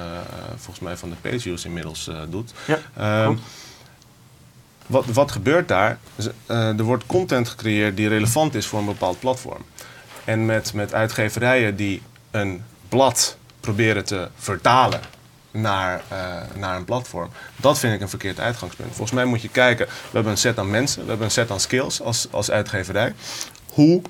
[0.49, 2.53] volgens mij van de pageviews inmiddels eh, doet.
[2.65, 3.35] Ja, Ehm,
[4.85, 5.97] wat, wat gebeurt daar?
[6.45, 9.65] Er wordt content gecreëerd die relevant is voor een bepaald platform.
[10.25, 12.01] En met, met uitgeverijen die
[12.31, 14.99] een blad proberen te vertalen
[15.51, 16.01] naar,
[16.55, 17.29] naar een platform.
[17.55, 18.89] Dat vind ik een verkeerd uitgangspunt.
[18.89, 21.51] Volgens mij moet je kijken, we hebben een set aan mensen, we hebben een set
[21.51, 23.13] aan skills als, als uitgeverij.
[23.73, 24.01] Hoe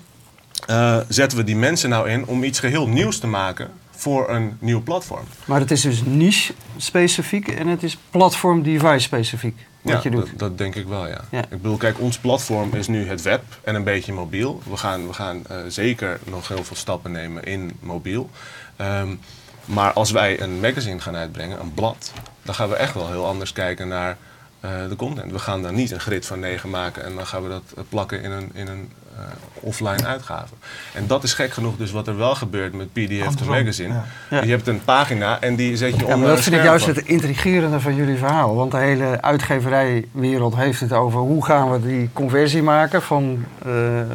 [0.68, 4.58] eh, zetten we die mensen nou in om iets geheel nieuws te maken voor een
[4.60, 5.26] nieuw platform?
[5.46, 10.10] Maar het is dus niche specifiek en het is platform device specifiek wat ja, je
[10.10, 10.30] doet.
[10.30, 11.22] Dat, dat denk ik wel, ja.
[11.32, 11.42] Ja.
[11.42, 14.62] Ik bedoel, kijk, ons platform is nu het web en een beetje mobiel.
[14.70, 18.30] We gaan, we gaan eh, zeker nog heel veel stappen nemen in mobiel.
[18.76, 19.16] Ehm,
[19.66, 22.12] maar als wij een magazine gaan uitbrengen, een blad,
[22.42, 24.18] dan gaan we echt wel heel anders kijken naar
[24.60, 25.32] eh, de content.
[25.32, 28.22] We gaan daar niet een grid van 9 maken en dan gaan we dat plakken
[28.22, 28.92] in een, in een
[29.60, 30.54] offline uitgave.
[30.94, 33.94] En dat is gek genoeg dus wat er wel gebeurt met PDF to Magazine.
[33.94, 34.04] ja.
[34.30, 34.42] Ja.
[34.44, 36.86] Je hebt een pagina en die zet je Ja, onder maar dat vind ik juist
[36.86, 38.56] het intrigerende van jullie verhaal.
[38.56, 44.00] Want de hele uitgeverijwereld heeft het over hoe gaan we die conversie maken van eh,
[44.02, 44.08] eh,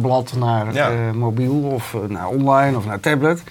[0.00, 0.90] blad naar Ja.
[0.90, 3.42] eh, mobiel of eh, naar online of naar tablet.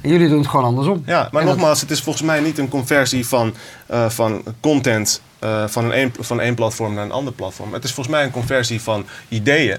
[0.00, 1.02] En jullie doen het gewoon andersom.
[1.06, 3.54] Ja, maar En dat- nogmaals, het is volgens mij niet een conversie van,
[3.86, 7.72] eh, van content eh, van, een, een- van één platform naar een ander platform.
[7.72, 9.76] Het is volgens mij een conversie van ideeën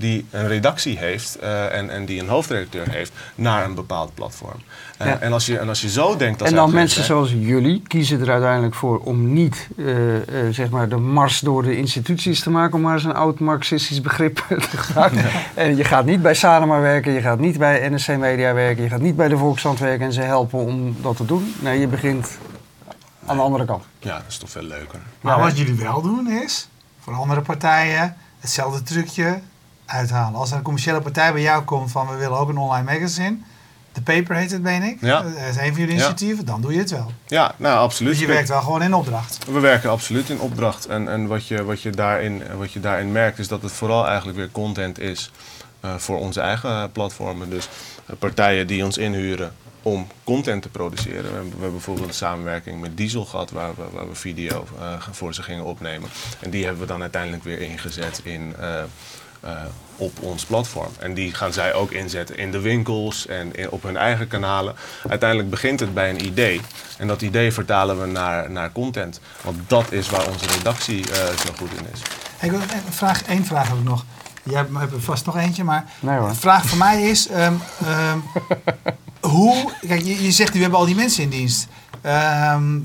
[0.00, 4.60] die een redactie heeft eh, en, en die een hoofdredacteur heeft naar een bepaald platform.
[4.98, 5.18] Eh, Ja.
[5.20, 8.20] en, als je, en als je zo denkt als En dan mensen zoals jullie kiezen
[8.20, 10.22] er uiteindelijk voor om niet eh, eh,
[10.54, 14.00] zeg maar de mars door de instituties te maken, om maar eens een oud marxistisch
[14.00, 15.24] begrip te gebruiken.
[15.54, 18.88] En je gaat niet bij Sanema werken, je gaat niet bij NSC Media werken, je
[18.88, 21.54] gaat niet bij de Volkskrant werken en ze helpen om dat te doen.
[21.60, 22.38] Nee, je begint
[23.26, 23.84] aan de andere kant.
[23.98, 24.98] Ja, dat is toch veel leuker.
[25.20, 25.42] Maar Ja.
[25.44, 26.68] wat jullie wel doen is,
[27.00, 29.40] voor andere partijen, hetzelfde trucje
[29.90, 30.40] uithalen.
[30.40, 33.36] Als er een commerciële partij bij jou komt van we willen ook een online magazine.
[33.92, 34.96] De paper heet het, meen ik.
[35.00, 35.22] Ja.
[35.22, 35.92] Dat is een van jullie Ja.
[35.92, 36.44] initiatieven.
[36.46, 37.12] Dan doe je het wel.
[37.26, 38.12] Ja, nou absoluut.
[38.12, 39.38] Dus je werkt wel gewoon in opdracht.
[39.46, 40.86] We werken absoluut in opdracht.
[40.86, 44.06] En, en wat, je, wat, je daarin, wat je daarin merkt is dat het vooral
[44.06, 45.30] eigenlijk weer content is
[45.80, 47.50] eh, voor onze eigen platformen.
[47.50, 47.68] Dus
[48.06, 51.22] eh, partijen die ons inhuren om content te produceren.
[51.22, 54.66] We hebben, we hebben bijvoorbeeld een samenwerking met Diesel gehad waar we, waar we video
[54.78, 56.08] eh, voor ze gingen opnemen.
[56.40, 58.54] En die hebben we dan uiteindelijk weer ingezet in,
[59.40, 59.50] eh,
[59.96, 60.90] op ons platform.
[60.98, 64.74] En die gaan zij ook inzetten in de winkels en in- op hun eigen kanalen.
[65.08, 66.60] Uiteindelijk begint het bij een idee.
[66.98, 69.20] En dat idee vertalen we naar, naar content.
[69.42, 72.00] Want dat is waar onze redactie eh, zo goed in is.
[72.40, 74.04] Ik wil een vraag, één vraag heb ik nog.
[74.42, 77.54] Jij hebt hebt er vast nog eentje, maar Nee de vraag voor mij is: ehm,
[77.86, 78.18] ehm,
[79.34, 79.72] hoe.
[79.86, 81.66] Kijk, je, je zegt we hebben al die mensen in dienst.
[82.02, 82.78] Ehm,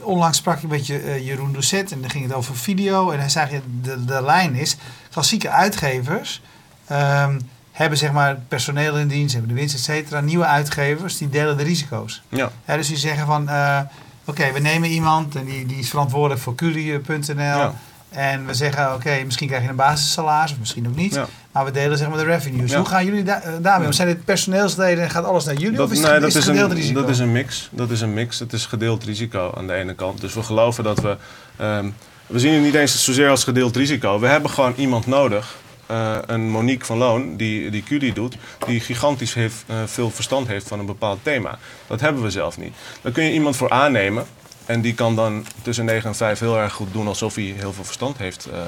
[0.00, 3.10] onlangs sprak ik met je, eh, Jeroen Doucet en dan ging het over video.
[3.10, 4.76] En hij zei: de, de lijn is:
[5.12, 6.42] klassieke uitgevers
[6.86, 7.38] ehm,
[7.72, 10.20] hebben zeg maar personeel in dienst, hebben de winst, et cetera.
[10.20, 12.22] Nieuwe uitgevers die delen de risico's.
[12.28, 13.78] Ja, Ja, dus die zeggen van, eh,
[14.24, 17.34] oké, we nemen iemand en die, die is verantwoordelijk voor Curie.nl.
[17.36, 17.74] Ja.
[18.08, 21.14] En we zeggen, oké, misschien krijg je een basissalaris, of misschien ook niet.
[21.14, 21.26] Ja.
[21.52, 22.70] Maar we delen zeg maar de revenues.
[22.70, 22.76] Ja.
[22.76, 23.92] Hoe gaan jullie da- eh, daarmee om?
[23.92, 25.76] Zijn dit personeelsleden en gaat alles naar jullie?
[25.76, 27.00] dat, of is, nee, het, dat, is gedeeld een, risico?
[27.00, 27.68] dat is een mix.
[27.72, 28.38] Dat is een mix.
[28.38, 30.20] Het is gedeeld risico aan de ene kant.
[30.20, 31.16] Dus we geloven dat we.
[31.56, 31.88] ehm,
[32.32, 34.18] we zien het niet eens zozeer als gedeeld risico.
[34.20, 35.60] We hebben gewoon iemand nodig.
[35.86, 40.46] eh, een Monique van Loon, die, die Curie doet, die gigantisch heeft, eh, veel verstand
[40.46, 41.58] heeft van een bepaald thema.
[41.86, 42.74] Dat hebben we zelf niet.
[43.00, 44.26] Daar kun je iemand voor aannemen.
[44.66, 47.72] En die kan dan tussen 9 en 5 heel erg goed doen alsof hij heel
[47.72, 48.58] veel verstand heeft eh,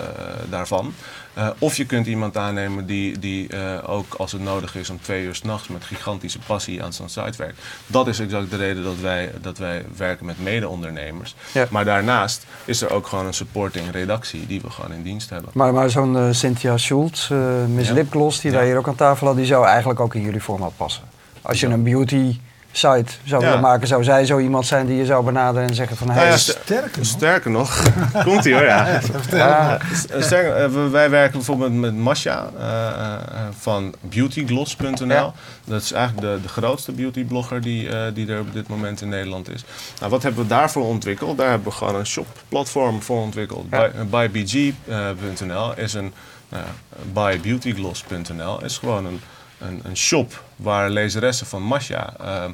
[0.51, 0.95] daarvan.
[1.34, 5.01] Eh, of je kunt iemand aannemen die, die eh, ook als het nodig is om
[5.01, 7.59] twee uur s'nachts met gigantische passie aan zo'n site werkt.
[7.86, 11.34] Dat is exact de reden dat wij, dat wij werken met mede-ondernemers.
[11.53, 11.66] Ja.
[11.70, 15.51] Maar daarnaast is er ook gewoon een supporting redactie die we gewoon in dienst hebben.
[15.55, 17.28] Maar, maar zo'n Cynthia Schultz,
[17.68, 17.95] Miss Ja.
[17.95, 18.57] Lipgloss, die Ja.
[18.57, 21.03] wij hier ook aan tafel hadden, die zou eigenlijk ook in jullie format passen.
[21.42, 22.38] Als je een beauty
[22.77, 23.47] site zou Ja.
[23.49, 26.07] willen maken, zou zij zo iemand zijn die je zou benaderen en zeggen van...
[26.07, 27.07] Nou Hey, is- st- Sterker nog.
[27.07, 27.83] Sterker nog,
[28.25, 29.01] komt ie hoor, ja.
[29.31, 29.79] ja,
[30.11, 33.20] Eh, Sterker, eh, we- wij werken bijvoorbeeld met Masha eh, eh,
[33.59, 35.07] van beautygloss.nl.
[35.09, 35.33] Ja.
[35.64, 39.09] Dat is eigenlijk de, de grootste beautyblogger die, eh, die er op dit moment in
[39.09, 39.64] Nederland is.
[39.99, 41.39] Nou, wat hebben we daarvoor ontwikkeld?
[41.39, 43.66] Daar hebben we gewoon een shopplatform voor ontwikkeld.
[43.70, 43.89] Ja.
[44.11, 46.12] By- Bybg.nl is een,
[46.49, 46.64] ja,
[47.12, 49.20] bybeautygloss.nl is gewoon een,
[49.59, 52.44] een, een shop waar lezeressen van Masha eh,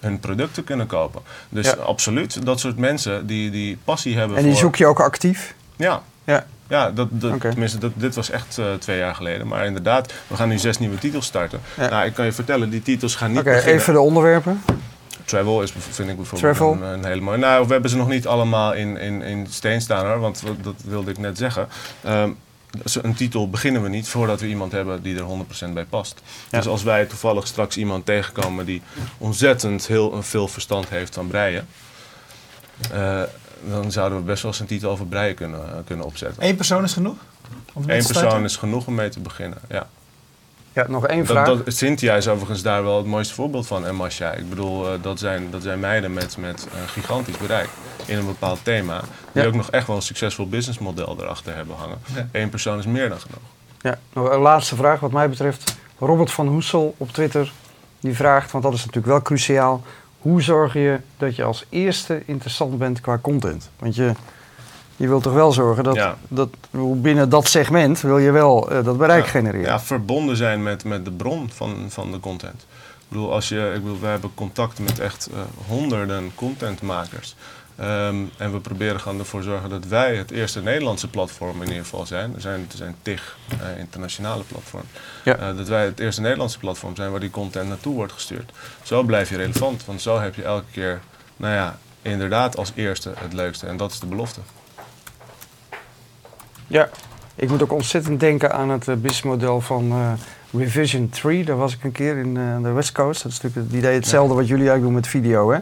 [0.00, 1.22] hun producten kunnen kopen.
[1.48, 1.72] Dus Ja.
[1.72, 4.60] absoluut, dat soort mensen die, die passie hebben en die voor...
[4.60, 5.54] zoek je ook actief?
[5.76, 6.46] Ja, Ja.
[6.68, 9.46] ja, dat, dat, tenminste, dat, dit was echt eh, twee jaar geleden.
[9.46, 11.60] Maar inderdaad, we gaan nu zes nieuwe titels starten.
[11.76, 11.88] Ja.
[11.88, 14.62] Nou, ik kan je vertellen, die titels gaan niet Oké, even de onderwerpen.
[15.24, 16.72] Travel is, vind ik bijvoorbeeld Travel.
[16.72, 17.38] Een, een hele mooie.
[17.38, 20.74] Nou, we hebben ze nog niet allemaal in, in, in steen staan hoor, want dat
[20.84, 21.68] wilde ik net zeggen.
[22.02, 22.30] Ehm,
[23.02, 26.22] een titel beginnen we niet voordat we iemand hebben die er 100% bij past.
[26.50, 26.58] Ja.
[26.58, 28.82] Dus als wij toevallig straks iemand tegenkomen die
[29.18, 31.66] ontzettend heel veel verstand heeft van breien,
[32.92, 33.22] eh,
[33.68, 36.44] dan zouden we best wel eens een titel over breien kunnen, kunnen opzetten.
[36.44, 37.16] Eén persoon is genoeg?
[37.86, 39.58] Eén persoon is genoeg om mee te beginnen.
[39.68, 39.88] Ja.
[40.74, 41.46] Ja, nog één vraag.
[41.46, 43.86] dat, Cynthia is overigens daar wel het mooiste voorbeeld van.
[43.86, 44.32] En Masha.
[44.32, 47.68] Ik bedoel, eh, dat, zijn, dat zijn meiden met, met een gigantisch bereik
[48.06, 49.00] in een bepaald thema.
[49.32, 49.48] Die Ja.
[49.48, 51.98] ook nog echt wel een succesvol businessmodel erachter hebben hangen.
[52.14, 52.28] Ja.
[52.32, 53.42] Eén persoon is meer dan genoeg.
[53.80, 55.76] Ja, nog een laatste vraag wat mij betreft.
[55.98, 57.52] Robert van Hoesel op Twitter,
[58.00, 59.82] die vraagt, want dat is natuurlijk wel cruciaal.
[60.18, 63.70] Hoe zorg je dat je als eerste interessant bent qua content?
[63.78, 64.12] Want je,
[64.96, 66.16] je wilt toch wel zorgen dat, Ja.
[66.28, 66.48] dat
[66.96, 69.30] binnen dat segment wil je wel eh, dat bereik Ja.
[69.30, 69.66] genereren.
[69.66, 72.66] Ja, verbonden zijn met, met de bron van, van de content.
[72.98, 77.36] Ik bedoel, als je, ik bedoel, wij hebben contact met echt eh, honderden contentmakers.
[77.76, 81.82] Ehm, en we proberen gewoon ervoor zorgen dat wij het eerste Nederlandse platform in ieder
[81.84, 82.34] geval zijn.
[82.34, 84.86] Er zijn, er zijn tig eh, internationale platforms.
[85.24, 85.36] Ja.
[85.36, 88.52] Eh, dat wij het eerste Nederlandse platform zijn waar die content naartoe wordt gestuurd.
[88.82, 91.00] Zo blijf je relevant, want zo heb je elke keer,
[91.36, 93.66] nou ja, inderdaad als eerste het leukste.
[93.66, 94.40] En dat is de belofte.
[96.66, 96.88] Ja,
[97.34, 100.12] ik moet ook ontzettend denken aan het uh, businessmodel van eh,
[100.60, 101.44] Revision 3.
[101.44, 103.22] Daar was ik een keer in eh, de West Coast.
[103.22, 105.58] Dat is natuurlijk het idee hetzelfde wat jullie eigenlijk doen met video, hè?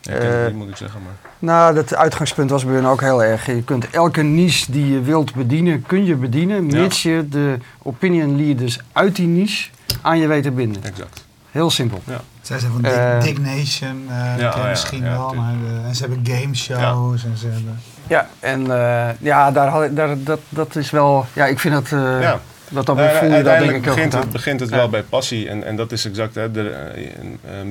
[0.00, 1.30] Ja, Eh, niet, moet ik zeggen, maar...
[1.38, 3.46] Nou, dat uitgangspunt was bij hun ook heel erg.
[3.46, 8.36] Je kunt elke niche die je wilt bedienen, kun je bedienen, mits je de opinion
[8.36, 9.70] leaders uit die niche
[10.00, 10.82] aan je weet te binden.
[10.84, 11.24] Exact.
[11.50, 12.02] Heel simpel.
[12.50, 15.34] Zij zijn van Eh, Dig Nation, ken je oh ja, misschien ja, wel.
[15.34, 17.80] Maar, eh, en ze hebben game shows en ze hebben...
[18.06, 21.74] Ja, en eh, ja, daar had ik, daar, dat, dat is wel, ja, ik vind
[21.74, 22.40] dat, eh Ja.
[22.68, 24.76] dat dan voel je dat denk ik begint het, begint het Ja.
[24.76, 25.48] wel bij passie.
[25.48, 26.92] En, en dat is exact, hè, de,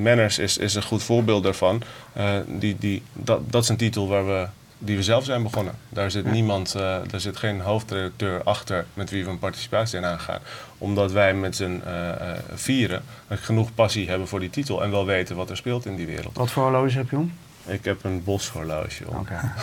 [0.02, 1.82] Manners is, is een goed voorbeeld daarvan.
[2.12, 4.46] Eh, die, die, dat, dat is een titel waar we,
[4.82, 5.74] die we zelf zijn begonnen.
[5.88, 10.04] Daar zit niemand, eh, daar zit geen hoofdredacteur achter met wie we een participatie in
[10.04, 10.40] aangaan.
[10.78, 15.06] Omdat wij met z'n eh, eh, vieren genoeg passie hebben voor die titel en wel
[15.06, 16.36] weten wat er speelt in die wereld.
[16.36, 17.32] Wat voor horloge heb je om?
[17.66, 19.16] Ik heb een boshorloge om.
[19.16, 19.40] Oké.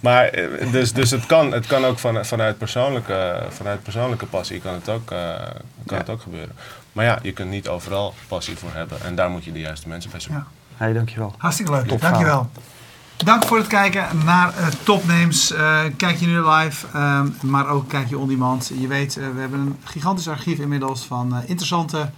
[0.00, 0.30] Maar
[0.70, 4.88] dus, dus het, kan, het kan ook van, vanuit, persoonlijke, vanuit persoonlijke passie kan het,
[4.88, 5.34] ook, eh,
[5.86, 6.56] kan het ook gebeuren.
[6.92, 9.02] Maar ja, je kunt niet overal passie voor hebben.
[9.02, 10.46] En daar moet je de juiste mensen bij zoeken.
[10.48, 10.84] Ja.
[10.84, 11.34] Hey, dankjewel.
[11.38, 11.86] Hartstikke leuk.
[11.86, 12.50] Top Dankjewel.
[13.16, 15.52] Dank voor het kijken naar eh, Topnames.
[15.52, 18.70] Eh, kijk je nu live, ehm, maar ook kijk je on demand.
[18.78, 22.10] Je weet, eh, we hebben een gigantisch archief inmiddels van interessante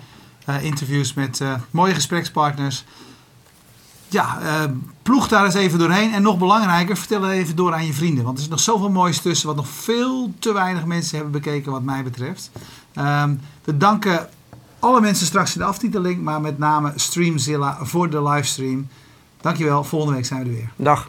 [0.60, 2.84] interviews met mooie gesprekspartners.
[4.08, 4.38] Ja,
[5.02, 6.12] ploeg daar eens even doorheen.
[6.12, 8.24] En nog belangrijker, vertel het even door aan je vrienden.
[8.24, 11.72] Want er is nog zoveel moois tussen wat nog veel te weinig mensen hebben bekeken
[11.72, 12.50] wat mij betreft.
[12.94, 13.34] Ehm,
[13.64, 14.28] we danken
[14.78, 18.88] alle mensen straks in de aftiteling, maar met name Streamzilla voor de livestream.
[19.40, 20.70] Dankjewel, volgende week zijn we er weer.
[20.76, 21.08] Dag.